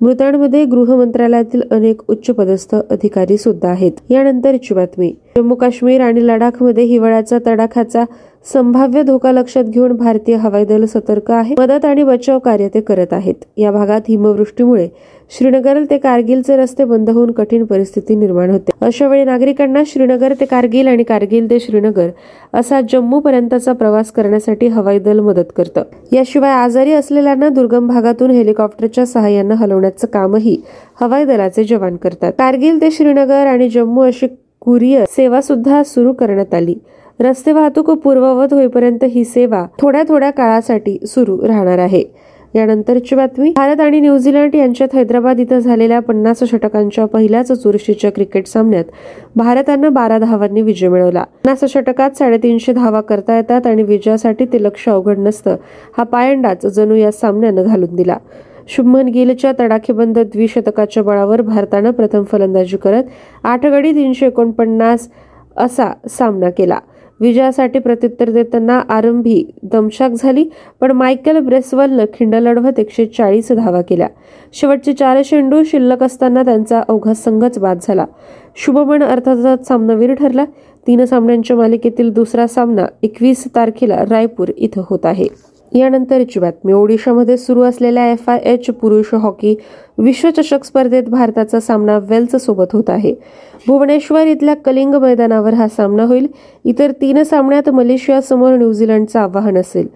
मृतांमध्ये 0.00 0.64
गृह 0.64 0.96
मंत्रालयातील 0.96 1.62
अनेक 1.70 2.02
उच्च 2.08 2.26
पदस्थ 2.26 2.74
अधिकारी 2.90 3.36
सुद्धा 3.36 3.68
आहेत. 3.68 3.92
यानंतरची 4.10 4.74
बातमी. 4.74 5.14
जम्मू 5.36 5.54
काश्मीर 5.54 6.00
आणि 6.00 6.26
लडाखमध्ये 6.26 6.84
हिवाळ्याचा 6.84 7.38
तडाखाचा 7.46 8.04
संभाव्य 8.52 9.02
धोका 9.02 9.32
लक्षात 9.32 9.64
घेऊन 9.64 9.92
भारतीय 9.92 10.34
हवाई 10.34 10.64
दल 10.64 10.84
सतर्क 10.84 11.30
आहे. 11.30 11.54
मदत 11.58 11.84
आणि 11.84 12.02
बचाव 12.02 12.38
कार्य 12.38 12.68
ते 12.68 12.80
करत 12.80 13.12
आहेत. 13.12 13.34
या 13.56 13.70
भागात 13.70 14.00
हिमवृष्टीमुळे 14.08 14.88
श्रीनगर 15.30 15.82
ते 15.90 15.96
कारगिलचे 15.98 16.56
रस्ते 16.56 16.84
बंद 16.84 17.10
होऊन 17.10 17.30
कठीण 17.30 17.64
परिस्थिती 17.64 18.14
निर्माण 18.14 18.50
होते. 18.50 18.72
अशा 18.80 19.08
वेळी 19.08 19.24
नागरिकांना 19.24 19.82
श्रीनगर 19.86 20.32
ते 20.40 20.44
कारगिल 20.44 20.88
आणि 20.88 21.02
कारगिल 21.02 21.50
ते 21.50 21.58
श्रीनगर 21.60 22.08
असा 22.54 22.80
जम्मू 22.80 23.20
पर्यंतचा 23.20 23.72
प्रवास 23.72 24.10
करण्यासाठी 24.10 24.66
हवाई 24.66 24.98
दल 24.98 25.20
मदत 25.20 25.52
करतं. 25.56 25.82
याशिवाय 26.12 26.52
आजारी 26.52 26.92
असलेल्यांना 26.92 27.48
दुर्गम 27.48 27.88
भागातून 27.88 28.30
हेलिकॉप्टरच्या 28.30 29.06
सहाय्यानं 29.06 29.54
हलवण्याचं 29.54 30.06
कामही 30.06 30.56
हवाई 31.00 31.24
दलाचे 31.24 31.64
जवान 31.64 31.96
करतात. 31.96 32.32
कारगिल 32.38 32.80
ते 32.80 32.90
श्रीनगर 32.90 33.46
आणि 33.46 33.68
जम्मू 33.68 34.00
अशी 34.00 34.26
कुरिअर 34.60 35.04
सेवा 35.10 35.40
सुद्धा 35.40 35.82
सुरू 35.82 36.12
करण्यात 36.12 36.54
आली. 36.54 36.74
रस्ते 37.20 37.52
वाहतूक 37.52 37.90
पूर्ववत 37.90 38.52
होईपर्यंत 38.52 39.04
ही 39.04 39.24
सेवा 39.24 39.64
थोड्या 39.80 40.02
थोड्या 40.08 40.30
काळासाठी 40.30 40.98
सुरू 41.06 41.36
राहणार 41.46 41.78
आहे. 41.78 42.04
यानंतरची 42.56 43.14
बातमी. 43.14 43.52
भारत 43.56 43.80
आणि 43.80 44.00
न्यूझीलंड 44.00 44.54
यांच्यात 44.54 44.94
हैदराबाद 44.94 45.40
इथं 45.40 45.58
झालेल्या 45.58 45.98
पन्नास 46.00 46.42
षटकांच्या 46.44 47.04
पहिल्याच 47.04 47.52
चुरशीच्या 47.52 48.12
क्रिकेट 48.12 48.46
सामन्यात 48.46 48.84
भारतानं 49.36 49.92
बारा 49.92 50.18
धावांनी 50.18 50.62
विजय 50.62 50.88
मिळवला. 50.88 51.22
पन्नास 51.22 51.70
षटकात 51.70 52.16
साडेतीनशे 52.16 52.72
धावा 52.72 53.00
करता 53.00 53.36
येतात 53.36 53.66
आणि 53.66 53.82
विजयासाठी 53.82 54.44
ते 54.44 54.62
लक्ष 54.62 54.88
अवघड 54.88 55.18
नसतं. 55.18 55.56
हा 55.98 56.02
पायंडाच 56.02 56.66
जणू 56.66 56.94
या 56.94 57.12
सामन्यानं 57.12 57.62
घालून 57.62 57.94
दिला. 57.94 58.16
शुभमन 58.68 59.08
गिलच्या 59.08 59.52
तडाखेबंद 59.60 60.18
द्विशतकाच्या 60.18 61.02
बळावर 61.02 61.42
भारतानं 61.42 61.90
प्रथम 61.90 62.22
फलंदाजी 62.22 62.76
करत 62.76 63.04
आठ 63.44 63.66
गडी 63.66 63.92
तीनशे 63.92 64.26
एकोणपन्नास 64.26 65.08
असा 65.56 65.92
सामना 66.10 66.50
केला. 66.50 66.78
विजयासाठी 67.20 67.78
प्रत्युत्तर 67.78 68.30
देताना 68.30 68.78
आरंभी 68.88 69.44
दमशाक 69.62 70.10
झाली 70.10 70.44
पण 70.80 70.92
मायकेल 70.92 71.38
ब्रेसवलनं 71.38 72.04
खिंड 72.14 72.34
लढवत 72.34 72.78
एकशे 72.78 73.06
चाळीस 73.06 73.52
धावा 73.52 73.80
केल्या. 73.82 74.08
शेवटचे 74.52 74.92
चार 74.92 75.22
चेंडू 75.22 75.62
शिल्लक 75.62 76.02
असताना 76.02 76.42
त्यांचा 76.42 76.82
अवघा 76.88 77.14
संघच 77.14 77.58
बाद 77.58 77.78
झाला. 77.82 78.06
शुभमन 78.56 79.02
अर्थातच 79.02 79.66
सामनावीर 79.68 80.14
ठरला. 80.14 80.44
तीन 80.86 81.04
सामन्यांच्या 81.04 81.56
मालिकेतील 81.56 82.10
दुसरा 82.12 82.46
सामना 82.46 82.86
एकवीस 83.02 83.44
तारखेला 83.56 84.04
रायपूर 84.10 84.48
इथं 84.56 84.82
होत 84.90 85.06
आहे. 85.06 85.26
यानंतरची 85.74 86.40
बातमी. 86.40 86.72
ओडिशामध्ये 86.72 87.36
सुरू 87.36 87.62
असलेल्या 87.62 88.10
एफ 88.12 88.30
आय 88.30 88.38
एच 88.44 88.66
पुरुष 88.66 89.14
हॉकी 89.14 89.54
विश्वचषक 89.98 90.64
स्पर्धेत 90.64 91.02
भारताचा 91.02 91.60
सामना 91.60 91.98
वेल्स 91.98 92.36
सोबत 92.36 92.72
होत 92.72 92.90
आहे. 92.90 93.14
भुवनेश्वर 93.66 94.26
इथल्या 94.26 94.56
कलिंग 94.56 94.94
मैदानावर 94.94 95.54
हा 95.54 95.68
सामना 95.68 96.02
होईल. 96.02 96.26
इतर 96.64 96.90
तीन 96.90 97.22
सामन्यात 97.22 97.70
मलेशियासमोर 97.70 98.52
न्यूझीलंडचं 98.52 99.18
आव्हान 99.18 99.56
असेल. 99.56 99.86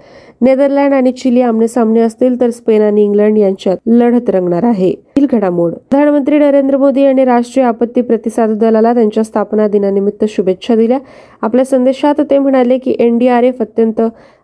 नेदरलँड 0.41 0.95
आणि 0.95 1.13
चिली 1.13 1.41
आमने 1.41 1.69
सामने 1.69 2.01
असतील 2.01 2.41
तर 2.41 2.51
स्पेन 2.51 2.83
आणि 2.83 3.05
इंग्लंड 3.05 3.39
यांच्यात 3.39 3.77
लढत 3.87 4.31
रंगणार 4.31 4.65
आहे. 4.65 4.95
घडामोड. 5.33 5.73
प्रधानमंत्री 5.73 6.39
नरेंद्र 6.39 6.77
मोदी 6.77 7.01
यांनी 7.01 7.25
राष्ट्रीय 7.25 7.67
आपत्ती 7.67 8.01
प्रतिसाद 8.01 8.51
दलाला 8.51 8.95
त्यांच्या 8.95 9.25
स्थापना 9.25 9.69
दिनानिमित्त 9.69 10.25
शुभेच्छा 10.29 10.75
दिल्या. 10.75 10.99
आपल्या 11.43 11.65
संदेशात 11.65 12.15
ते 12.31 12.39
म्हणाले 12.39 12.79
की 12.79 12.97
एनडीआरएफ 12.99 13.57
अत्यंत 13.61 14.01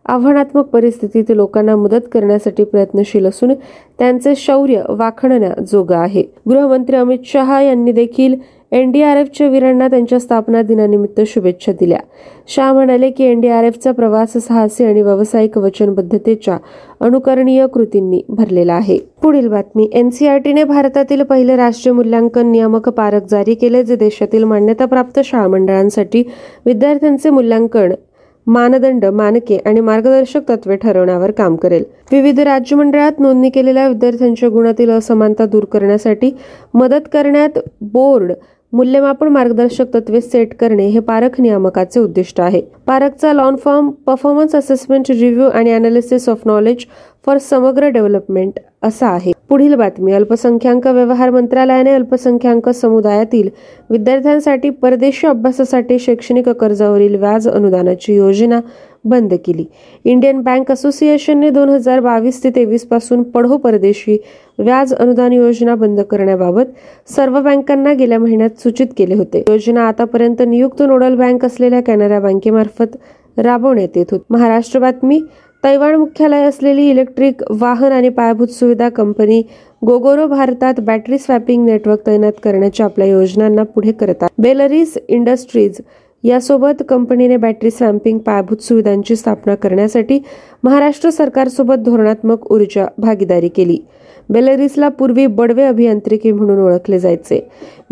आव्हानात्मक 0.07 0.65
परिस्थितीत 0.65 1.25
लोकांना 1.31 1.77
मदत 1.77 2.09
करण्यासाठी 2.13 2.65
प्रयत्नशील 2.65 3.27
असून 3.27 3.53
त्यांचे 3.99 4.35
शौर्य 4.37 4.83
वाखणण्याजोगं 4.89 5.97
आहे. 5.97 6.25
गृहमंत्री 6.49 6.97
अमित 6.97 7.19
शहा 7.25 7.63
यांनी 7.63 7.93
देखील 7.93 8.35
एनडीआरएफच्या 8.73 9.49
वीरांना 9.49 9.89
त्यांच्या 9.89 10.19
स्थापना 10.21 10.63
दिनानिमित्त 10.63 11.21
शुभेच्छा 11.27 11.73
दिल्या. 11.73 11.99
शाह 12.47 12.73
म्हणाले 12.73 13.11
की 13.11 13.25
एनडीआरएफचा 13.25 13.93
प्रवास 13.93 14.33
साहसी 14.33 14.85
आणि 14.85 15.03
व्यावसायिक 15.03 15.59
वचनबद्धतेच्या 15.59 16.59
अनुकरणीय 17.01 17.67
कृतींनी 17.67 18.23
भरलेला 18.29 18.75
आहे. 18.75 18.99
पुढील 19.23 19.49
बातमी. 19.49 19.89
एनसीआरटीने 19.93 20.65
भारतातील 20.65 21.23
पहिले 21.23 21.57
राष्ट्रीय 21.57 21.93
मूल्यांकन 21.93 22.47
नियामक 22.47 22.89
पारक 22.89 23.27
जारी 23.31 23.55
केले 23.55 23.85
जे 23.85 23.97
देशातील 23.97 24.45
मान्यताप्राप्त 24.45 25.21
शाळा 25.25 25.49
मंडळांसाठी 25.49 26.23
विद्यार्थ्यांचे 26.67 27.31
मूल्यांकन 27.31 27.93
मानदंड 28.47 29.05
मानके 29.05 29.57
आणि 29.57 29.81
मार्गदर्शक 29.81 30.41
तत्वे 30.49 30.77
ठरवण्यावर 30.77 31.31
काम 31.31 31.57
करेल. 31.57 31.85
विविध 32.13 32.41
राज्यमंडळात 32.41 33.21
नोंदणी 33.21 33.51
केलेल्या 33.51 33.89
विद्यार्थ्यांच्या 33.89 34.49
गुणातील 34.49 34.91
असमानता 34.91 35.47
दूर 35.47 35.65
करण्यासाठी 35.65 36.31
मदत 36.75 37.09
करण्यात 37.13 37.59
बोर्ड 37.81 38.33
मूल्यमापन 38.73 39.29
मार्गदर्शक 39.29 39.87
तत्वे 39.95 40.21
सेट 40.21 40.55
करणे 40.55 40.87
हे 40.87 41.01
पारख 41.01 41.41
नियामकाचे 41.41 42.01
उद्दिष्ट 42.01 42.41
आहे. 42.41 42.61
पारखचा 42.87 43.33
long 43.33 43.57
form 43.57 43.91
performance 44.07 44.55
assessment 44.55 45.11
review 45.11 45.49
आणि 45.49 45.73
अनालिसिस 45.73 46.29
ऑफ 46.29 46.41
नॉलेज 46.47 46.85
फॉर 47.27 47.39
समग्र 47.39 47.89
डेव्हलपमेंट 47.89 48.59
असा 48.83 49.07
आहे. 49.07 49.33
पुढील 49.49 49.75
बातमी. 49.75 50.13
अल्पसंख्याक 50.13 50.87
व्यवहार 50.87 51.31
मंत्रालयाने 51.31 51.91
अल्पसंख्याक 51.91 52.69
समुदायातील 52.69 53.49
विद्यार्थ्यांसाठी 53.91 54.71
परदेशी 54.71 55.27
अभ्यासासाठी 55.27 55.99
शैक्षणिक 55.99 56.49
कर्जावरील 56.49 57.15
व्याज 57.15 57.49
अनुदानाची 57.49 58.15
योजना 58.15 58.61
बंद 59.05 59.35
केली. 59.47 59.65
इंडियन 60.05 60.41
बँक 60.43 60.71
असोसिएशनने 60.73 61.51
दोन 61.51 61.69
हजार 61.69 62.01
बावीस 62.01 62.43
ते 62.45 62.51
तेवीसपासून 62.51 63.23
पढो 63.23 63.57
परदेशी 63.57 64.17
व्याज 64.59 64.95
अनुदान 64.95 65.33
योजना 65.33 65.75
बंद 65.75 66.01
करण्याबाबत 66.01 67.11
सर्व 67.17 67.41
बँकांना 67.43 67.93
गेल्या 67.93 68.19
महिन्यात 68.19 68.61
सूचित 68.63 68.87
केले 68.97 69.15
होते. 69.15 69.45
योजना 69.49 69.89
आतापर्यंत 69.89 70.43
नियुक्त 70.43 70.83
नोडल 70.83 71.15
बँक 71.15 71.45
असलेल्या 71.45 71.81
कॅनरा 71.81 72.21
बँकेमार्फत 72.21 72.97
राबवण्यात 73.39 73.97
येत 73.97 74.07
होती. 74.11 74.25
महाराष्ट्र 74.31 74.81
बातमी. 74.81 75.21
तैवान 75.67 75.95
मुख्यालय 75.95 76.43
असलेली 76.43 76.83
इलेक्ट्रिक 76.91 77.43
वाहन 77.51 77.93
आणि 77.93 78.09
पायाभूत 78.09 78.49
सुविधा 78.49 78.89
कंपनी 78.89 79.41
गोगोरो 79.87 80.27
भारतात 80.27 80.75
बॅटरी 80.81 81.19
स्वॅपिंग 81.19 81.65
नेटवर्क 81.67 82.07
तैनात 82.07 82.33
करण्याच्या 82.43 82.87
आपल्या 82.87 83.07
योजनांना 83.07 83.63
पुढे 83.65 83.93
करतात 83.93 84.29
बेलरीस 84.39 84.97
इंडस्ट्रीज 85.09 85.81
यासोबत 86.27 86.83
कंपनीने 86.89 87.37
बॅटरी 87.37 87.71
स्वॅम्पिंग 87.71 88.19
पायाभूत 88.19 88.63
सुविधांची 88.63 89.17
स्थापना 89.17 89.55
करण्यासाठी 89.55 90.19
महाराष्ट्र 90.65 91.11
सरकारसोबत 91.11 91.75
धोरणात्मक 91.75 92.53
ऊर्जा 92.53 92.87
भागीदारी 92.99 93.49
केली. 93.49 93.79
बेलरीसला 94.31 94.89
पूर्वी 94.89 95.27
बडवे 95.27 95.63
अभियांत्रिकी 95.63 96.33
म्हणून 96.33 96.59
ओळखले 96.59 96.99
जायचे. 96.99 97.39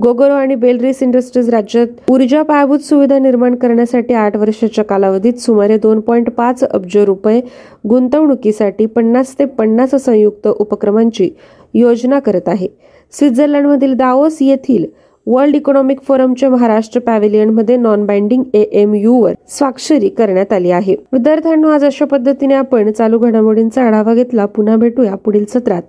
गोगोरो 0.03 0.33
आणि 0.33 0.55
बेलरीस 0.55 1.03
इंडस्ट्रीज 1.03 1.49
राज्यात 1.49 2.11
ऊर्जा 2.11 2.43
पायाभूत 2.43 2.79
सुविधा 2.79 3.19
निर्माण 3.19 3.55
करण्यासाठी 3.55 4.15
आठ 4.15 4.37
वर्षाच्या 4.37 4.85
कालावधीत 4.85 5.35
सुमारे 5.35 5.79
दोन 5.79 6.01
पॉईंट 6.01 6.31
पाच 6.31 6.65
अब्ज 6.65 6.97
रुपये 6.97 7.41
गुंतवणुकीसाठी 7.89 8.87
पन्नास 8.87 9.39
ते 9.39 9.45
पन्नास 9.45 9.95
संयुक्त 9.95 10.49
उपक्रमांची 10.49 11.31
योजना 11.75 12.19
करत 12.19 12.49
आहे. 12.49 12.69
स्वित्झर्लंडमधील 13.13 13.95
दाओस 13.95 14.39
येथील 14.41 14.85
वर्ल्ड 15.27 15.57
इकॉनॉमिक 15.57 16.01
फोरमच्या 16.01 16.51
Maharashtra 16.51 17.01
पॅव्हिलियनमध्ये 17.01 17.77
non 17.77 18.07
binding 18.07 18.43
A 18.55 18.61
M 18.61 18.95
U 18.95 19.23
वर 19.23 19.33
स्वाक्षरी 19.49 20.09
करण्यात 20.09 20.53
आली 20.53 20.71
आहे. 20.71 20.97
विद्यार्थ्यांनो 21.13 21.69
आज 21.69 21.85
अशा 21.85 22.05
पद्धतीने 22.05 22.55
आपण 22.55 22.93
चालू 22.93 23.19
घडामोडींचा 23.19 23.83
आढावा 23.83 24.15
घेतला. 24.15 24.47
पुन्हा 24.47 24.77
भेटूया 24.77 25.15
पुढील 25.15 25.45
सत्रात. 25.45 25.83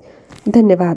धन्यवाद. 0.54 0.94